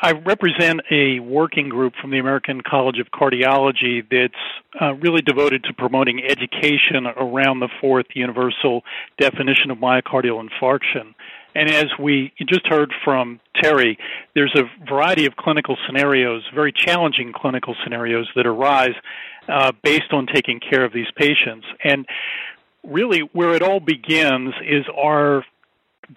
I 0.00 0.12
represent 0.12 0.80
a 0.92 1.18
working 1.18 1.68
group 1.68 1.94
from 2.00 2.10
the 2.10 2.18
American 2.18 2.60
College 2.60 2.98
of 3.00 3.08
Cardiology 3.08 4.02
that's 4.08 4.80
uh, 4.80 4.94
really 4.94 5.22
devoted 5.22 5.64
to 5.64 5.72
promoting 5.72 6.22
education 6.24 7.06
around 7.16 7.60
the 7.60 7.68
fourth 7.80 8.06
universal 8.14 8.82
definition 9.18 9.72
of 9.72 9.78
myocardial 9.78 10.40
infarction. 10.46 11.14
And 11.54 11.68
as 11.68 11.86
we 11.98 12.32
just 12.48 12.66
heard 12.68 12.92
from 13.04 13.40
Terry, 13.60 13.98
there's 14.34 14.54
a 14.54 14.62
variety 14.88 15.26
of 15.26 15.34
clinical 15.34 15.76
scenarios, 15.86 16.44
very 16.54 16.72
challenging 16.72 17.32
clinical 17.34 17.74
scenarios 17.82 18.28
that 18.36 18.46
arise 18.46 18.94
uh, 19.48 19.72
based 19.82 20.12
on 20.12 20.26
taking 20.32 20.60
care 20.60 20.84
of 20.84 20.92
these 20.92 21.10
patients. 21.16 21.66
And 21.82 22.06
really, 22.84 23.20
where 23.32 23.54
it 23.54 23.62
all 23.62 23.80
begins 23.80 24.54
is 24.64 24.84
our 24.96 25.44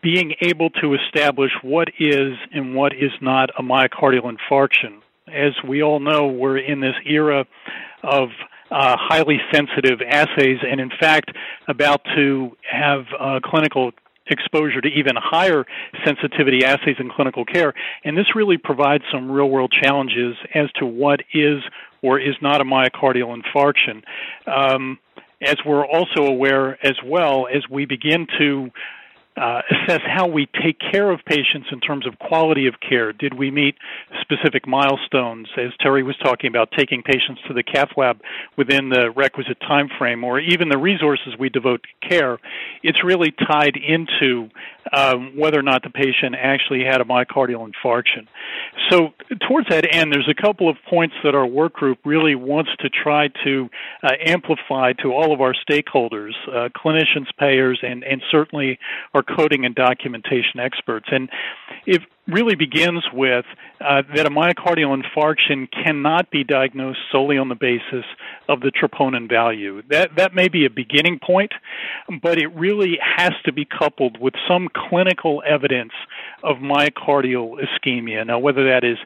being 0.01 0.33
able 0.41 0.69
to 0.69 0.95
establish 0.95 1.51
what 1.61 1.89
is 1.99 2.33
and 2.53 2.75
what 2.75 2.93
is 2.93 3.11
not 3.21 3.49
a 3.57 3.63
myocardial 3.63 4.31
infarction. 4.31 5.01
As 5.27 5.53
we 5.67 5.83
all 5.83 5.99
know, 5.99 6.27
we're 6.27 6.57
in 6.57 6.79
this 6.79 6.95
era 7.05 7.45
of 8.03 8.29
uh, 8.71 8.95
highly 8.97 9.37
sensitive 9.53 9.99
assays, 10.01 10.59
and 10.65 10.79
in 10.79 10.91
fact, 10.99 11.31
about 11.67 12.01
to 12.15 12.55
have 12.69 13.05
uh, 13.19 13.39
clinical 13.43 13.91
exposure 14.27 14.79
to 14.79 14.87
even 14.87 15.13
higher 15.17 15.65
sensitivity 16.05 16.63
assays 16.63 16.95
in 16.99 17.09
clinical 17.09 17.43
care. 17.43 17.73
And 18.05 18.17
this 18.17 18.33
really 18.33 18.57
provides 18.57 19.03
some 19.11 19.29
real 19.29 19.49
world 19.49 19.73
challenges 19.83 20.35
as 20.55 20.71
to 20.79 20.85
what 20.85 21.19
is 21.33 21.61
or 22.01 22.19
is 22.19 22.35
not 22.41 22.61
a 22.61 22.63
myocardial 22.63 23.37
infarction. 23.37 24.03
Um, 24.47 24.99
as 25.41 25.55
we're 25.65 25.85
also 25.85 26.23
aware 26.23 26.77
as 26.85 26.95
well, 27.03 27.47
as 27.53 27.63
we 27.69 27.85
begin 27.85 28.27
to 28.39 28.69
uh, 29.41 29.61
assess 29.71 30.01
how 30.05 30.27
we 30.27 30.47
take 30.63 30.77
care 30.79 31.11
of 31.11 31.19
patients 31.25 31.67
in 31.71 31.79
terms 31.79 32.05
of 32.05 32.17
quality 32.19 32.67
of 32.67 32.75
care. 32.87 33.11
Did 33.11 33.33
we 33.33 33.49
meet 33.51 33.75
specific 34.21 34.67
milestones, 34.67 35.47
as 35.57 35.71
Terry 35.79 36.03
was 36.03 36.15
talking 36.23 36.47
about, 36.47 36.71
taking 36.77 37.01
patients 37.01 37.41
to 37.47 37.53
the 37.53 37.63
cath 37.63 37.89
lab 37.97 38.21
within 38.55 38.89
the 38.89 39.11
requisite 39.11 39.59
time 39.59 39.89
frame, 39.97 40.23
or 40.23 40.39
even 40.39 40.69
the 40.69 40.77
resources 40.77 41.33
we 41.39 41.49
devote 41.49 41.81
to 41.83 42.07
care? 42.07 42.39
It's 42.83 43.03
really 43.03 43.31
tied 43.31 43.75
into 43.75 44.49
um, 44.93 45.33
whether 45.37 45.59
or 45.59 45.63
not 45.63 45.83
the 45.83 45.89
patient 45.89 46.35
actually 46.39 46.83
had 46.83 47.01
a 47.01 47.05
myocardial 47.05 47.69
infarction. 47.69 48.27
So, 48.89 49.13
towards 49.47 49.69
that 49.69 49.87
end, 49.91 50.11
there's 50.11 50.29
a 50.29 50.39
couple 50.39 50.69
of 50.69 50.77
points 50.89 51.15
that 51.23 51.35
our 51.35 51.45
work 51.45 51.73
group 51.73 51.99
really 52.05 52.35
wants 52.35 52.71
to 52.79 52.89
try 52.89 53.29
to 53.43 53.69
uh, 54.03 54.11
amplify 54.25 54.93
to 55.01 55.13
all 55.13 55.33
of 55.33 55.41
our 55.41 55.53
stakeholders, 55.53 56.31
uh, 56.47 56.69
clinicians, 56.69 57.27
payers, 57.37 57.79
and, 57.83 58.03
and 58.03 58.21
certainly 58.31 58.79
our 59.13 59.23
coding 59.35 59.65
and 59.65 59.75
documentation 59.75 60.59
experts. 60.59 61.07
And 61.11 61.29
if 61.85 62.03
really 62.31 62.55
begins 62.55 63.03
with 63.13 63.45
uh, 63.79 64.03
that 64.15 64.25
a 64.25 64.29
myocardial 64.29 64.95
infarction 64.95 65.67
cannot 65.71 66.29
be 66.29 66.43
diagnosed 66.43 66.99
solely 67.11 67.37
on 67.37 67.49
the 67.49 67.55
basis 67.55 68.05
of 68.47 68.61
the 68.61 68.71
troponin 68.71 69.27
value. 69.27 69.81
That 69.89 70.15
that 70.17 70.35
may 70.35 70.47
be 70.47 70.65
a 70.65 70.69
beginning 70.69 71.19
point, 71.19 71.51
but 72.21 72.37
it 72.37 72.47
really 72.47 72.99
has 73.17 73.31
to 73.45 73.51
be 73.51 73.65
coupled 73.65 74.19
with 74.19 74.33
some 74.47 74.67
clinical 74.73 75.41
evidence 75.47 75.93
of 76.43 76.57
myocardial 76.57 77.57
ischemia. 77.59 78.25
Now, 78.25 78.39
whether 78.39 78.65
that 78.65 78.83
is 78.83 78.97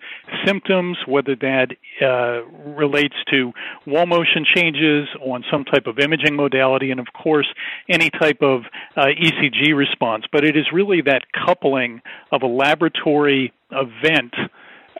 symptoms, 0.45 0.97
whether 1.07 1.35
that 1.35 1.67
uh, 2.01 2.45
relates 2.75 3.15
to 3.31 3.51
wall 3.85 4.05
motion 4.05 4.45
changes 4.55 5.07
on 5.21 5.43
some 5.49 5.63
type 5.63 5.87
of 5.87 5.99
imaging 5.99 6.35
modality, 6.35 6.91
and 6.91 6.99
of 6.99 7.07
course 7.13 7.47
any 7.89 8.09
type 8.09 8.41
of 8.41 8.63
uh, 8.97 9.05
ECG 9.05 9.75
response, 9.75 10.25
but 10.31 10.43
it 10.43 10.57
is 10.57 10.65
really 10.73 11.01
that 11.01 11.23
coupling 11.45 12.01
of 12.31 12.41
a 12.41 12.47
laboratory 12.47 13.14
laboratory 13.15 13.53
event, 13.71 14.33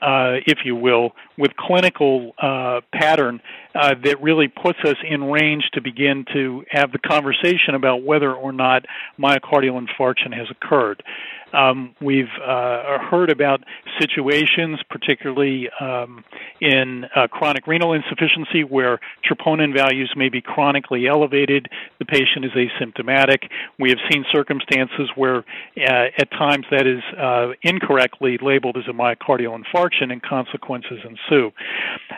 uh, 0.02 0.40
if 0.46 0.60
you 0.66 0.76
will, 0.76 1.12
with 1.38 1.52
clinical 1.58 2.34
uh, 2.42 2.82
pattern 2.94 3.42
uh, 3.74 3.96
that 4.04 4.22
really 4.22 4.48
puts 4.48 4.80
us 4.84 4.98
in 5.10 5.24
range 5.24 5.64
to 5.74 5.82
begin 5.82 6.26
to 6.34 6.64
have 6.70 6.92
the 6.92 7.00
conversation 7.00 7.76
about 7.76 8.04
whether 8.04 8.34
or 8.34 8.52
not 8.52 8.86
myocardial 9.20 9.80
infarction 9.82 10.34
has 10.36 10.48
occurred. 10.52 11.02
Um, 11.54 11.96
we've 12.02 12.26
uh, 12.44 13.00
heard 13.00 13.30
about 13.32 13.62
situations, 14.00 14.80
particularly 14.90 15.70
um, 15.80 16.24
in 16.60 17.06
uh, 17.16 17.28
chronic 17.28 17.68
renal 17.68 17.94
insufficiency, 17.94 18.64
where 18.64 19.00
troponin 19.24 19.76
values 19.76 20.12
may 20.16 20.30
be 20.30 20.42
chronically 20.42 21.08
elevated. 21.08 21.68
The 22.00 22.06
patient 22.06 22.46
is 22.46 22.52
asymptomatic. 22.52 23.50
We 23.80 23.90
have 23.90 24.00
seen 24.12 24.26
circumstances 24.32 25.10
where, 25.16 25.40
uh, 25.78 26.08
at 26.18 26.30
times, 26.32 26.66
that 26.72 26.88
is 26.88 27.04
uh, 27.18 27.54
incorrectly 27.62 28.38
labeled 28.42 28.78
as 28.78 28.84
a 28.90 28.94
myocardial 28.94 29.58
infarction, 29.58 30.12
and 30.12 30.22
consequences 30.22 31.00
ensue. 31.04 31.52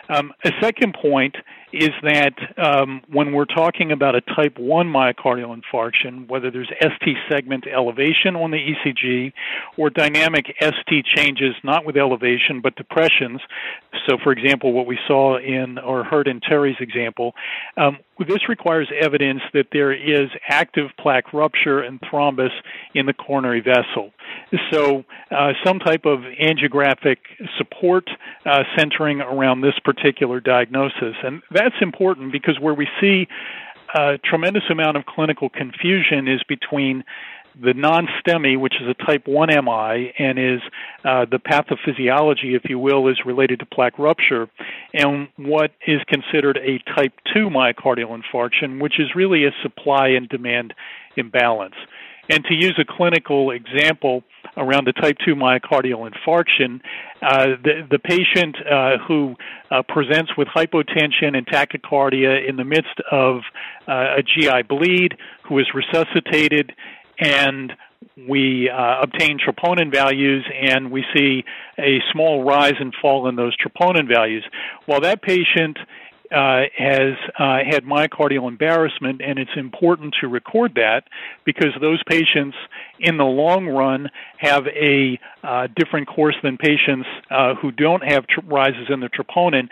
Um, 0.08 0.32
a 0.44 0.50
second 0.60 0.96
point 1.00 1.36
is 1.72 1.90
that 2.02 2.34
um, 2.56 3.02
when 3.08 3.32
we're 3.32 3.44
talking 3.44 3.92
about 3.92 4.14
a 4.14 4.20
type 4.20 4.58
1 4.58 4.86
myocardial 4.86 5.58
infarction, 5.58 6.28
whether 6.28 6.50
there's 6.50 6.70
ST 6.80 7.16
segment 7.28 7.66
elevation 7.66 8.36
on 8.36 8.50
the 8.50 8.58
ECG 8.58 9.32
or 9.76 9.90
dynamic 9.90 10.46
ST 10.60 11.04
changes, 11.04 11.54
not 11.62 11.84
with 11.84 11.96
elevation 11.96 12.60
but 12.60 12.74
depressions, 12.76 13.40
so 14.08 14.16
for 14.22 14.32
example, 14.32 14.72
what 14.72 14.86
we 14.86 14.98
saw 15.06 15.38
in 15.38 15.78
or 15.78 16.04
heard 16.04 16.28
in 16.28 16.40
Terry's 16.40 16.76
example, 16.80 17.34
um, 17.76 17.98
this 18.26 18.48
requires 18.48 18.88
evidence 19.00 19.40
that 19.52 19.66
there 19.72 19.92
is 19.92 20.28
active 20.48 20.90
plaque 20.98 21.32
rupture 21.32 21.80
and 21.80 22.00
thrombus 22.00 22.50
in 22.94 23.06
the 23.06 23.12
coronary 23.12 23.60
vessel. 23.60 24.10
So, 24.72 25.04
uh, 25.30 25.52
some 25.64 25.78
type 25.78 26.04
of 26.04 26.20
angiographic 26.20 27.18
support 27.56 28.08
uh, 28.44 28.64
centering 28.76 29.20
around 29.20 29.60
this 29.60 29.78
particular 29.84 30.40
diagnosis. 30.40 31.14
And 31.22 31.42
that's 31.50 31.76
important 31.80 32.32
because 32.32 32.58
where 32.60 32.74
we 32.74 32.88
see 33.00 33.28
a 33.94 34.18
tremendous 34.18 34.64
amount 34.70 34.96
of 34.96 35.06
clinical 35.06 35.48
confusion 35.48 36.28
is 36.28 36.42
between 36.48 37.04
the 37.60 37.74
non-STEMI, 37.74 38.58
which 38.58 38.74
is 38.80 38.88
a 38.88 39.04
type 39.04 39.26
1 39.26 39.48
MI, 39.48 40.12
and 40.18 40.38
is 40.38 40.60
uh, 41.04 41.24
the 41.30 41.38
pathophysiology, 41.38 42.56
if 42.56 42.62
you 42.68 42.78
will, 42.78 43.08
is 43.08 43.18
related 43.24 43.60
to 43.60 43.66
plaque 43.66 43.98
rupture, 43.98 44.48
and 44.94 45.28
what 45.36 45.72
is 45.86 46.00
considered 46.08 46.58
a 46.58 46.78
type 46.94 47.12
2 47.34 47.48
myocardial 47.48 48.18
infarction, 48.18 48.80
which 48.80 48.98
is 48.98 49.08
really 49.14 49.44
a 49.44 49.50
supply 49.62 50.08
and 50.08 50.28
demand 50.28 50.74
imbalance. 51.16 51.74
And 52.30 52.44
to 52.44 52.54
use 52.54 52.78
a 52.78 52.84
clinical 52.84 53.50
example 53.50 54.22
around 54.56 54.86
the 54.86 54.92
type 54.92 55.16
2 55.24 55.34
myocardial 55.34 56.10
infarction, 56.10 56.80
uh, 57.22 57.56
the, 57.62 57.86
the 57.90 57.98
patient 57.98 58.56
uh, 58.70 58.98
who 59.06 59.34
uh, 59.70 59.82
presents 59.88 60.32
with 60.36 60.46
hypotension 60.48 61.36
and 61.36 61.46
tachycardia 61.46 62.46
in 62.46 62.56
the 62.56 62.64
midst 62.64 63.00
of 63.10 63.40
uh, 63.86 64.16
a 64.18 64.22
GI 64.22 64.62
bleed, 64.68 65.16
who 65.44 65.58
is 65.58 65.66
resuscitated, 65.74 66.74
and 67.18 67.72
we 68.28 68.70
uh, 68.70 69.02
obtain 69.02 69.38
troponin 69.38 69.92
values 69.92 70.44
and 70.54 70.90
we 70.90 71.04
see 71.14 71.44
a 71.78 71.98
small 72.12 72.44
rise 72.44 72.74
and 72.80 72.94
fall 73.00 73.28
in 73.28 73.36
those 73.36 73.56
troponin 73.56 74.08
values. 74.08 74.44
Well, 74.86 75.00
that 75.00 75.22
patient 75.22 75.78
uh, 76.30 76.64
has 76.76 77.14
uh, 77.38 77.58
had 77.66 77.84
myocardial 77.84 78.48
embarrassment, 78.48 79.22
and 79.22 79.38
it's 79.38 79.50
important 79.56 80.14
to 80.20 80.28
record 80.28 80.74
that 80.74 81.04
because 81.44 81.70
those 81.80 82.02
patients, 82.06 82.56
in 83.00 83.16
the 83.16 83.24
long 83.24 83.66
run, 83.66 84.10
have 84.36 84.66
a 84.66 85.18
uh, 85.42 85.68
different 85.74 86.06
course 86.06 86.36
than 86.42 86.58
patients 86.58 87.06
uh, 87.30 87.54
who 87.54 87.70
don't 87.70 88.02
have 88.02 88.26
tr- 88.26 88.40
rises 88.44 88.88
in 88.90 89.00
the 89.00 89.08
troponin 89.08 89.68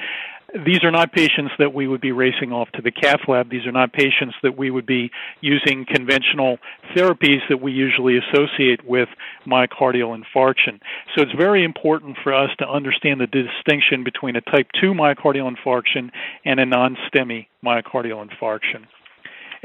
these 0.65 0.85
are 0.85 0.91
not 0.91 1.13
patients 1.13 1.53
that 1.59 1.75
we 1.75 1.87
would 1.87 2.01
be 2.01 2.13
racing 2.13 2.53
off 2.53 2.71
to 2.73 2.83
the 2.83 2.91
cath 2.91 3.21
lab. 3.29 3.51
These 3.51 3.67
are 3.67 3.73
not 3.73 3.93
patients 3.93 4.35
that 4.43 4.57
we 4.57 4.71
would 4.71 4.87
be 4.87 5.11
using 5.41 5.85
conventional 5.87 6.59
therapies 6.95 7.41
that 7.49 7.61
we 7.61 7.73
usually 7.73 8.19
associate 8.19 8.85
with 8.85 9.09
myocardial 9.47 10.17
infarction. 10.17 10.81
So 11.15 11.23
it's 11.23 11.33
very 11.37 11.65
important 11.65 12.17
for 12.23 12.33
us 12.33 12.51
to 12.59 12.69
understand 12.69 13.21
the 13.21 13.27
distinction 13.27 14.05
between 14.05 14.37
a 14.37 14.41
type 14.41 14.69
2 14.81 14.93
myocardial 14.93 15.51
infarction 15.55 16.11
and 16.45 16.61
a 16.61 16.67
non 16.67 16.97
STEMI 17.09 17.47
myocardial 17.65 18.27
infarction. 18.27 18.87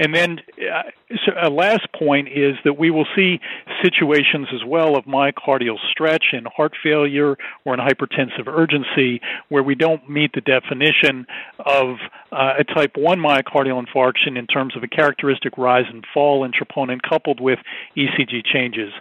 And 0.02 0.16
then 0.16 0.40
uh, 0.60 0.82
so 1.24 1.32
a 1.40 1.50
last 1.52 1.88
point 1.94 2.28
is 2.28 2.56
that 2.64 2.74
we 2.74 2.90
will 2.90 3.06
see 3.16 3.40
situations 3.84 4.48
as 4.52 4.62
well 4.66 4.98
of 4.98 5.06
myocardial 5.06 5.78
stretch 5.92 6.34
in 6.34 6.46
heart 6.46 6.74
failure 6.84 7.38
or 7.66 7.76
in 7.76 7.80
hypertensive 7.80 8.48
urgency 8.48 9.22
where 9.50 9.62
we 9.62 9.76
don't 9.76 10.10
meet 10.10 10.34
the 10.34 10.42
definition 10.42 11.28
of 11.60 11.98
uh, 12.32 12.54
a 12.58 12.64
type 12.64 12.98
1 12.98 13.20
myocardial 13.20 13.80
infarction 13.86 14.40
in 14.40 14.48
terms 14.48 14.76
of 14.76 14.82
a 14.82 14.88
characteristic 14.88 15.56
rise 15.56 15.86
and 15.88 16.04
fall 16.12 16.44
in 16.44 16.52
troponin 16.52 17.00
coupled 17.08 17.40
with 17.40 17.60
ECG 17.96 18.44
changes. 18.44 18.92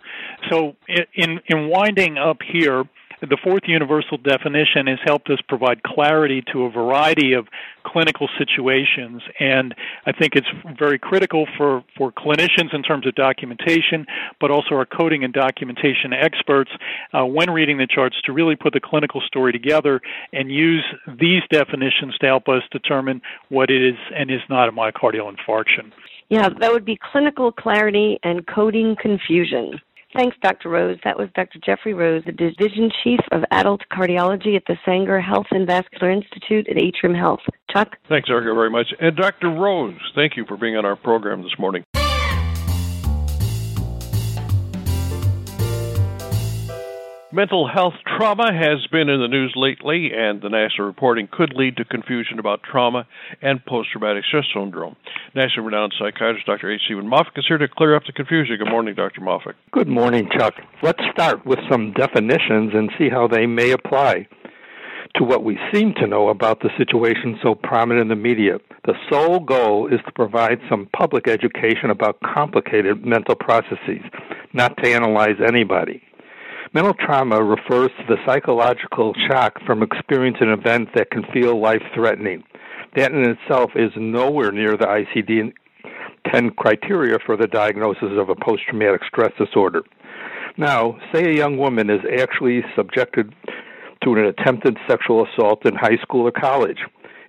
So 0.50 0.76
in, 1.14 1.40
in 1.46 1.70
winding 1.70 2.18
up 2.18 2.38
here, 2.46 2.84
the 3.20 3.36
fourth 3.42 3.64
universal 3.66 4.16
definition 4.16 4.86
has 4.86 4.98
helped 5.04 5.28
us 5.30 5.38
provide 5.48 5.82
clarity 5.82 6.42
to 6.52 6.64
a 6.64 6.70
variety 6.70 7.32
of 7.32 7.46
clinical 7.84 8.28
situations, 8.38 9.22
and 9.38 9.74
I 10.06 10.12
think 10.12 10.34
it's 10.34 10.46
very 10.78 10.98
critical 10.98 11.46
for, 11.56 11.84
for 11.96 12.12
clinicians 12.12 12.74
in 12.74 12.82
terms 12.82 13.06
of 13.06 13.14
documentation, 13.14 14.06
but 14.40 14.50
also 14.50 14.74
our 14.74 14.86
coding 14.86 15.24
and 15.24 15.32
documentation 15.32 16.12
experts 16.12 16.70
uh, 17.12 17.24
when 17.24 17.50
reading 17.50 17.78
the 17.78 17.86
charts 17.86 18.16
to 18.24 18.32
really 18.32 18.56
put 18.56 18.72
the 18.72 18.80
clinical 18.80 19.20
story 19.20 19.52
together 19.52 20.00
and 20.32 20.50
use 20.50 20.84
these 21.18 21.42
definitions 21.50 22.16
to 22.20 22.26
help 22.26 22.48
us 22.48 22.62
determine 22.70 23.20
what 23.48 23.70
is 23.70 23.94
and 24.16 24.30
is 24.30 24.40
not 24.48 24.68
a 24.68 24.72
myocardial 24.72 25.32
infarction. 25.34 25.92
Yeah, 26.30 26.48
that 26.60 26.72
would 26.72 26.84
be 26.84 26.96
clinical 27.10 27.50
clarity 27.50 28.20
and 28.22 28.46
coding 28.46 28.94
confusion. 29.00 29.80
Thanks, 30.14 30.36
Dr. 30.42 30.68
Rose. 30.68 30.98
That 31.04 31.18
was 31.18 31.28
Dr. 31.34 31.60
Geoffrey 31.64 31.94
Rose, 31.94 32.22
the 32.26 32.32
Division 32.32 32.90
Chief 33.04 33.20
of 33.30 33.42
Adult 33.52 33.82
Cardiology 33.92 34.56
at 34.56 34.64
the 34.66 34.76
Sanger 34.84 35.20
Health 35.20 35.46
and 35.52 35.66
Vascular 35.66 36.10
Institute 36.10 36.66
at 36.68 36.82
Atrium 36.82 37.14
Health. 37.14 37.40
Chuck? 37.70 37.96
Thanks, 38.08 38.28
Erica, 38.28 38.52
very 38.52 38.70
much. 38.70 38.88
And 39.00 39.16
Dr. 39.16 39.50
Rose, 39.50 39.94
thank 40.16 40.36
you 40.36 40.44
for 40.46 40.56
being 40.56 40.76
on 40.76 40.84
our 40.84 40.96
program 40.96 41.42
this 41.42 41.56
morning. 41.58 41.84
Mental 47.32 47.68
health 47.68 47.94
trauma 48.18 48.52
has 48.52 48.84
been 48.90 49.08
in 49.08 49.20
the 49.20 49.28
news 49.28 49.52
lately, 49.54 50.10
and 50.12 50.42
the 50.42 50.48
NASA 50.48 50.84
reporting 50.84 51.28
could 51.30 51.52
lead 51.54 51.76
to 51.76 51.84
confusion 51.84 52.40
about 52.40 52.60
trauma 52.64 53.06
and 53.40 53.64
post 53.64 53.92
traumatic 53.92 54.24
stress 54.24 54.46
syndrome. 54.52 54.96
NASA 55.36 55.64
renowned 55.64 55.94
psychiatrist 55.96 56.46
Dr. 56.46 56.72
H. 56.72 56.80
Steven 56.86 57.08
Moffic 57.08 57.38
is 57.38 57.44
here 57.46 57.58
to 57.58 57.68
clear 57.68 57.94
up 57.94 58.02
the 58.04 58.12
confusion. 58.12 58.56
Good 58.58 58.68
morning, 58.68 58.96
Dr. 58.96 59.20
Moffic. 59.20 59.54
Good 59.70 59.86
morning, 59.86 60.28
Chuck. 60.36 60.54
Let's 60.82 60.98
start 61.12 61.46
with 61.46 61.60
some 61.70 61.92
definitions 61.92 62.72
and 62.74 62.90
see 62.98 63.08
how 63.08 63.28
they 63.28 63.46
may 63.46 63.70
apply 63.70 64.26
to 65.14 65.22
what 65.22 65.44
we 65.44 65.56
seem 65.72 65.94
to 66.00 66.08
know 66.08 66.30
about 66.30 66.58
the 66.60 66.70
situation 66.76 67.38
so 67.44 67.54
prominent 67.54 68.02
in 68.02 68.08
the 68.08 68.16
media. 68.16 68.58
The 68.86 68.94
sole 69.08 69.38
goal 69.38 69.86
is 69.86 70.00
to 70.04 70.12
provide 70.12 70.58
some 70.68 70.88
public 70.96 71.28
education 71.28 71.90
about 71.90 72.18
complicated 72.22 73.06
mental 73.06 73.36
processes, 73.36 74.02
not 74.52 74.76
to 74.78 74.92
analyze 74.92 75.36
anybody. 75.46 76.02
Mental 76.72 76.94
trauma 76.94 77.42
refers 77.42 77.90
to 77.98 78.04
the 78.08 78.16
psychological 78.24 79.12
shock 79.26 79.54
from 79.66 79.82
experiencing 79.82 80.52
an 80.52 80.56
event 80.56 80.88
that 80.94 81.10
can 81.10 81.24
feel 81.32 81.60
life 81.60 81.82
threatening. 81.92 82.44
That 82.94 83.10
in 83.10 83.28
itself 83.28 83.72
is 83.74 83.90
nowhere 83.96 84.52
near 84.52 84.76
the 84.76 84.86
ICD 84.86 85.52
10 86.32 86.50
criteria 86.50 87.18
for 87.26 87.36
the 87.36 87.48
diagnosis 87.48 88.12
of 88.16 88.28
a 88.28 88.36
post 88.36 88.62
traumatic 88.68 89.00
stress 89.08 89.32
disorder. 89.36 89.82
Now, 90.56 90.96
say 91.12 91.24
a 91.24 91.36
young 91.36 91.58
woman 91.58 91.90
is 91.90 92.02
actually 92.20 92.62
subjected 92.76 93.34
to 94.04 94.14
an 94.14 94.26
attempted 94.26 94.76
sexual 94.88 95.26
assault 95.26 95.66
in 95.66 95.74
high 95.74 95.98
school 96.02 96.28
or 96.28 96.32
college. 96.32 96.78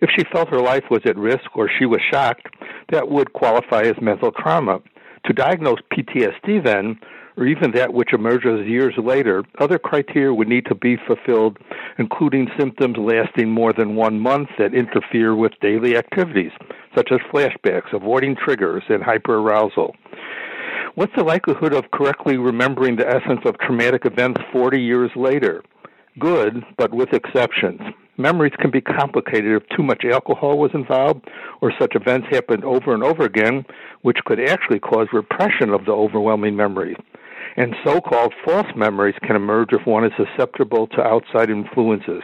If 0.01 0.12
she 0.15 0.23
felt 0.32 0.49
her 0.49 0.62
life 0.62 0.84
was 0.91 1.01
at 1.06 1.17
risk 1.17 1.56
or 1.56 1.67
she 1.80 1.88
was 1.88 1.99
shocked, 2.12 2.45
that 2.91 3.10
would 3.10 3.34
qualify 3.34 3.82
as 3.82 3.95
mental 3.99 4.32
trauma. 4.32 4.82
To 5.25 5.34
diagnose 5.34 5.80
PTSD, 5.91 6.63
then, 6.63 6.99
or 7.37 7.45
even 7.45 7.71
that 7.71 7.93
which 7.93 8.13
emerges 8.13 8.67
years 8.67 8.93
later, 8.97 9.43
other 9.59 9.79
criteria 9.79 10.33
would 10.33 10.47
need 10.47 10.65
to 10.65 10.75
be 10.75 10.97
fulfilled, 11.07 11.57
including 11.97 12.49
symptoms 12.59 12.97
lasting 12.97 13.49
more 13.49 13.73
than 13.73 13.95
one 13.95 14.19
month 14.19 14.49
that 14.57 14.73
interfere 14.73 15.35
with 15.35 15.51
daily 15.61 15.95
activities, 15.95 16.51
such 16.95 17.09
as 17.11 17.19
flashbacks, 17.33 17.93
avoiding 17.93 18.35
triggers, 18.35 18.83
and 18.89 19.03
hyperarousal. 19.03 19.91
What's 20.95 21.15
the 21.15 21.23
likelihood 21.23 21.73
of 21.73 21.89
correctly 21.91 22.37
remembering 22.37 22.97
the 22.97 23.07
essence 23.07 23.41
of 23.45 23.57
traumatic 23.59 24.05
events 24.05 24.41
40 24.51 24.81
years 24.81 25.11
later? 25.15 25.63
Good, 26.19 26.63
but 26.77 26.93
with 26.93 27.13
exceptions. 27.13 27.79
Memories 28.17 28.51
can 28.59 28.71
be 28.71 28.81
complicated 28.81 29.55
if 29.55 29.67
too 29.69 29.83
much 29.83 30.03
alcohol 30.03 30.57
was 30.57 30.71
involved 30.73 31.25
or 31.61 31.71
such 31.79 31.95
events 31.95 32.27
happened 32.29 32.65
over 32.65 32.93
and 32.93 33.03
over 33.03 33.23
again, 33.23 33.65
which 34.01 34.17
could 34.25 34.39
actually 34.39 34.79
cause 34.79 35.07
repression 35.13 35.69
of 35.69 35.85
the 35.85 35.93
overwhelming 35.93 36.57
memory 36.57 36.95
and 37.57 37.75
so 37.83 37.99
called 38.01 38.33
false 38.45 38.67
memories 38.75 39.15
can 39.23 39.35
emerge 39.35 39.73
if 39.73 39.85
one 39.85 40.05
is 40.05 40.11
susceptible 40.17 40.87
to 40.87 41.01
outside 41.01 41.49
influences. 41.49 42.23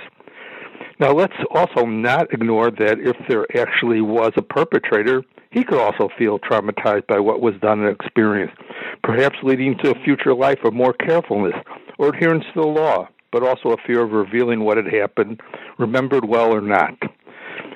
Now, 1.00 1.12
let's 1.12 1.36
also 1.54 1.86
not 1.86 2.34
ignore 2.34 2.72
that 2.72 2.98
if 3.00 3.16
there 3.30 3.46
actually 3.56 4.02
was 4.02 4.32
a 4.36 4.42
perpetrator, 4.42 5.24
he 5.52 5.64
could 5.64 5.80
also 5.80 6.10
feel 6.18 6.40
traumatized 6.40 7.08
by 7.08 7.20
what 7.20 7.42
was 7.42 7.54
done 7.62 7.84
and 7.84 7.96
experienced, 7.96 8.58
perhaps 9.04 9.38
leading 9.44 9.78
to 9.84 9.92
a 9.92 10.04
future 10.04 10.34
life 10.34 10.60
of 10.64 10.74
more 10.74 10.94
carefulness 10.94 11.54
or 12.00 12.10
adherence 12.10 12.46
to 12.54 12.62
the 12.62 12.68
law, 12.68 13.08
but 13.32 13.44
also 13.44 13.70
a 13.70 13.82
fear 13.86 14.04
of 14.04 14.12
revealing 14.12 14.62
what 14.62 14.78
had 14.78 14.92
happened, 14.92 15.40
remembered 15.78 16.26
well 16.26 16.54
or 16.54 16.62
not. 16.62 16.94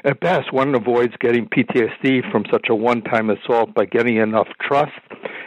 At 0.04 0.20
best, 0.20 0.52
one 0.52 0.74
avoids 0.74 1.14
getting 1.20 1.48
PTSD 1.48 2.32
from 2.32 2.46
such 2.52 2.68
a 2.70 2.76
one 2.76 3.04
time 3.04 3.30
assault 3.30 3.74
by 3.76 3.86
getting 3.86 4.18
enough 4.18 4.48
trust 4.60 4.92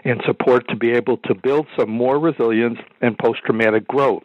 and 0.04 0.20
support 0.26 0.68
to 0.68 0.76
be 0.76 0.90
able 0.92 1.16
to 1.18 1.34
build 1.34 1.66
some 1.78 1.90
more 1.90 2.18
resilience 2.18 2.78
and 3.00 3.18
post 3.18 3.40
traumatic 3.44 3.86
growth. 3.88 4.22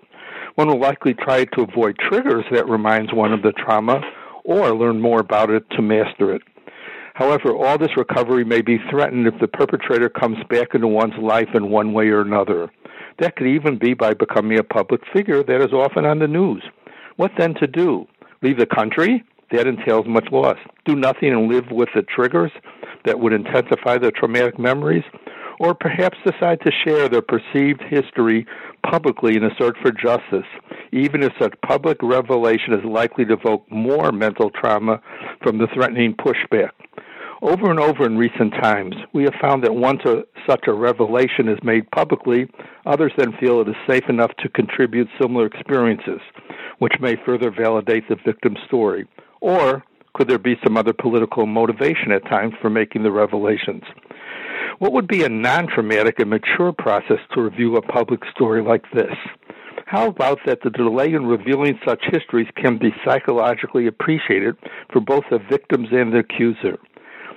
One 0.56 0.68
will 0.68 0.80
likely 0.80 1.14
try 1.14 1.46
to 1.46 1.62
avoid 1.62 1.98
triggers 1.98 2.46
that 2.52 2.68
reminds 2.68 3.14
one 3.14 3.32
of 3.32 3.42
the 3.42 3.54
trauma 3.54 4.02
or 4.44 4.76
learn 4.76 5.00
more 5.00 5.20
about 5.20 5.50
it 5.50 5.64
to 5.72 5.82
master 5.82 6.34
it. 6.34 6.42
However, 7.14 7.56
all 7.56 7.78
this 7.78 7.98
recovery 7.98 8.46
may 8.46 8.62
be 8.62 8.78
threatened 8.90 9.28
if 9.28 9.40
the 9.40 9.48
perpetrator 9.48 10.10
comes 10.10 10.38
back 10.50 10.74
into 10.74 10.88
one's 10.88 11.18
life 11.22 11.50
in 11.54 11.70
one 11.70 11.94
way 11.94 12.08
or 12.10 12.22
another. 12.22 12.70
That 13.20 13.36
could 13.36 13.48
even 13.48 13.78
be 13.78 13.94
by 13.94 14.14
becoming 14.14 14.58
a 14.58 14.64
public 14.64 15.02
figure 15.14 15.44
that 15.44 15.62
is 15.62 15.74
often 15.74 16.06
on 16.06 16.20
the 16.20 16.28
news. 16.28 16.64
What 17.18 17.32
then 17.38 17.54
to 17.56 17.68
do? 17.68 18.08
Leave 18.42 18.58
the 18.58 18.66
country? 18.66 19.24
That 19.52 19.68
entails 19.68 20.08
much 20.08 20.28
loss. 20.32 20.58
Do 20.86 20.96
nothing 20.96 21.34
and 21.34 21.52
live 21.52 21.72
with 21.72 21.90
the 21.94 22.04
triggers 22.04 22.52
that 23.04 23.20
would 23.20 23.34
intensify 23.34 23.98
the 23.98 24.12
traumatic 24.12 24.58
memories? 24.58 25.04
Or 25.60 25.76
perhaps 25.76 26.18
decide 26.26 26.60
to 26.62 26.72
share 26.84 27.08
their 27.10 27.22
perceived 27.22 27.82
history 27.90 28.48
publicly 28.90 29.36
in 29.36 29.44
a 29.44 29.56
search 29.58 29.78
for 29.82 29.92
justice, 29.92 30.48
even 30.92 31.22
if 31.22 31.34
such 31.40 31.54
public 31.68 31.98
revelation 32.02 32.74
is 32.74 32.84
likely 32.86 33.26
to 33.26 33.34
evoke 33.34 33.70
more 33.70 34.12
mental 34.12 34.50
trauma 34.50 35.02
from 35.44 35.58
the 35.58 35.68
threatening 35.74 36.16
pushback. 36.16 36.72
Over 37.42 37.72
and 37.72 37.80
over 37.80 38.06
in 38.06 38.18
recent 38.18 38.54
times, 38.54 38.96
we 39.14 39.24
have 39.24 39.36
found 39.40 39.64
that 39.64 39.74
once 39.74 40.02
a, 40.06 40.24
such 40.50 40.66
a 40.68 40.74
revelation 40.74 41.48
is 41.48 41.58
made 41.64 41.90
publicly, 41.92 42.50
others 42.86 43.14
then 43.18 43.32
feel 43.40 43.62
it 43.62 43.70
is 43.70 43.76
safe 43.88 44.04
enough 44.10 44.32
to 44.40 44.50
contribute 44.50 45.08
similar 45.22 45.46
experiences, 45.46 46.20
which 46.80 46.94
may 47.00 47.16
further 47.26 47.50
validate 47.50 48.10
the 48.10 48.18
victim's 48.26 48.60
story. 48.68 49.08
Or 49.40 49.86
could 50.14 50.28
there 50.28 50.40
be 50.40 50.58
some 50.64 50.76
other 50.76 50.92
political 50.92 51.46
motivation 51.46 52.12
at 52.12 52.26
times 52.26 52.54
for 52.62 52.70
making 52.70 53.04
the 53.04 53.12
revelations? 53.12 53.84
What 54.80 54.94
would 54.94 55.10
be 55.10 55.24
a 55.24 55.30
non 55.30 55.68
traumatic 55.68 56.20
and 56.20 56.30
mature 56.30 56.72
process 56.72 57.20
to 57.34 57.42
review 57.42 57.76
a 57.76 57.82
public 57.82 58.22
story 58.34 58.64
like 58.64 58.86
this? 58.94 59.14
How 59.86 60.08
about 60.08 60.40
that 60.46 60.60
the 60.64 60.70
delay 60.70 61.12
in 61.12 61.26
revealing 61.26 61.78
such 61.86 62.02
histories 62.10 62.48
can 62.56 62.78
be 62.78 62.96
psychologically 63.04 63.88
appreciated 63.88 64.56
for 64.94 65.02
both 65.02 65.26
the 65.30 65.40
victims 65.50 65.90
and 65.92 66.14
the 66.14 66.20
accuser? 66.20 66.78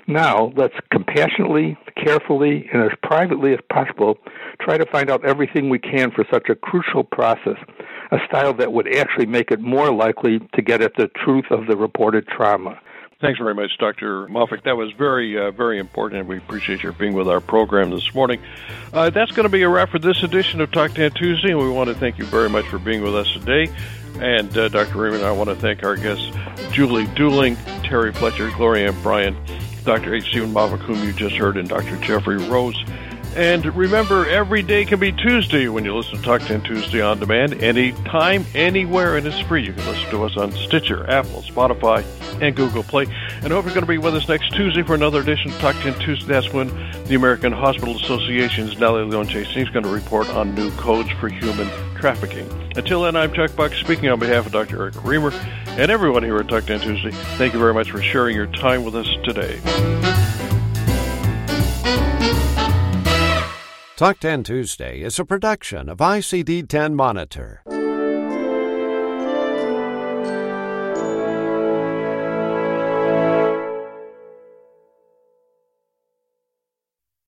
Now, 0.07 0.53
let's 0.57 0.75
compassionately, 0.93 1.77
carefully, 1.97 2.69
and 2.73 2.83
as 2.83 2.97
privately 3.03 3.53
as 3.53 3.61
possible 3.73 4.19
try 4.61 4.79
to 4.79 4.87
find 4.93 5.11
out 5.11 5.25
everything 5.25 5.69
we 5.69 5.81
can 5.81 6.13
for 6.13 6.25
such 6.33 6.49
a 6.49 6.55
crucial 6.55 7.03
process, 7.03 7.57
a 8.13 8.19
style 8.29 8.55
that 8.55 8.73
would 8.73 8.87
actually 8.97 9.27
make 9.27 9.51
it 9.51 9.61
more 9.61 9.93
likely 9.93 10.39
to 10.55 10.63
get 10.63 10.81
at 10.81 10.95
the 10.97 11.09
truth 11.25 11.47
of 11.51 11.67
the 11.67 11.77
reported 11.77 12.29
trauma. 12.29 12.79
Thanks 13.23 13.39
very 13.39 13.55
much, 13.55 13.79
Dr. 13.79 14.27
Moffic. 14.27 14.65
That 14.65 14.77
was 14.77 14.91
very, 14.95 15.39
uh, 15.39 15.53
very 15.53 15.79
important, 15.79 16.19
and 16.19 16.29
we 16.29 16.39
appreciate 16.39 16.83
your 16.83 16.91
being 16.91 17.15
with 17.15 17.29
our 17.29 17.41
program 17.41 17.91
this 17.91 18.13
morning. 18.17 18.43
Uh, 18.93 19.11
that's 19.11 19.31
going 19.31 19.45
to 19.45 19.49
be 19.49 19.63
a 19.63 19.69
wrap 19.69 19.91
for 19.91 20.01
this 20.01 20.25
edition 20.25 20.61
of 20.61 20.73
Talk 20.73 20.95
10 20.95 21.13
Tuesday, 21.13 21.51
and 21.51 21.61
we 21.61 21.71
want 21.71 21.89
to 21.89 21.95
thank 21.95 22.19
you 22.19 22.25
very 22.25 22.51
much 22.51 22.67
for 22.67 22.81
being 22.81 23.01
with 23.01 23.15
us 23.15 23.33
today. 23.33 23.73
And 24.19 24.59
uh, 24.59 24.69
Dr. 24.71 24.95
Remer, 24.95 25.23
I 25.23 25.31
want 25.31 25.51
to 25.51 25.55
thank 25.55 25.85
our 25.85 25.95
guests, 25.95 26.33
Julie 26.73 27.07
Dooling, 27.07 27.57
Terry 27.85 28.13
Fletcher, 28.13 28.49
Gloryanne 28.51 29.01
Bryant, 29.05 29.37
Dr. 29.85 30.15
H. 30.15 30.27
Steven 30.27 30.53
Moffic, 30.53 30.81
whom 30.81 31.01
you 31.05 31.13
just 31.13 31.37
heard, 31.37 31.57
and 31.57 31.69
Dr. 31.69 31.97
Geoffrey 31.99 32.39
Rose. 32.39 32.85
And 33.35 33.65
remember, 33.75 34.29
every 34.29 34.63
day 34.63 34.85
can 34.85 35.01
be 35.01 35.11
Tuesday 35.11 35.67
when 35.69 35.87
you 35.87 35.97
listen 35.97 36.19
to 36.19 36.23
Talk 36.23 36.43
10 36.43 36.63
Tuesday 36.63 37.01
on 37.01 37.19
demand, 37.19 37.63
anytime, 37.63 38.45
anywhere, 38.55 39.17
and 39.17 39.27
it's 39.27 39.41
free. 39.41 39.65
You 39.65 39.73
can 39.73 39.87
listen 39.87 40.11
to 40.11 40.25
us 40.25 40.37
on 40.37 40.53
Stitcher, 40.53 41.09
Apple, 41.09 41.41
Spotify, 41.43 42.05
and 42.43 42.55
Google 42.55 42.83
Play. 42.83 43.07
And 43.43 43.51
hope 43.51 43.65
you're 43.65 43.75
going 43.75 43.81
to 43.81 43.87
be 43.87 43.97
with 43.97 44.15
us 44.15 44.29
next 44.29 44.51
Tuesday 44.53 44.83
for 44.83 44.95
another 44.95 45.21
edition 45.21 45.51
of 45.51 45.59
Talk 45.61 45.77
10 45.77 45.99
Tuesday. 46.01 46.27
That's 46.27 46.53
when 46.53 46.69
the 47.05 47.15
American 47.15 47.53
Hospital 47.53 47.97
Association's 47.97 48.79
Nelly 48.79 49.05
Leon-Chisen 49.05 49.57
is 49.57 49.71
going 49.71 49.85
to 49.85 49.91
report 49.91 50.29
on 50.31 50.55
new 50.55 50.71
codes 50.73 51.11
for 51.13 51.31
human 51.31 51.69
trafficking. 51.95 52.47
Until 52.77 53.03
then, 53.03 53.17
I'm 53.17 53.33
Chuck 53.33 53.57
Buck 53.57 53.73
speaking 53.73 54.11
on 54.11 54.19
behalf 54.19 54.45
of 54.45 54.53
Dr. 54.53 54.83
Eric 54.83 54.95
Remer 54.95 55.33
and 55.79 55.91
everyone 55.91 56.23
here 56.23 56.37
at 56.37 56.49
Talk 56.49 56.67
10 56.67 56.81
Tuesday. 56.81 57.13
Thank 57.39 57.55
you 57.55 57.59
very 57.59 57.73
much 57.73 57.91
for 57.91 58.03
sharing 58.03 58.37
your 58.37 58.47
time 58.47 58.85
with 58.85 58.95
us 58.95 59.09
today. 59.25 59.59
Talk 64.03 64.19
10 64.19 64.43
Tuesday 64.43 65.01
is 65.03 65.21
a 65.21 65.25
production 65.25 65.89
of 65.89 65.99
ICD 65.99 66.69
10 66.69 66.97
Monitor. 66.97 67.63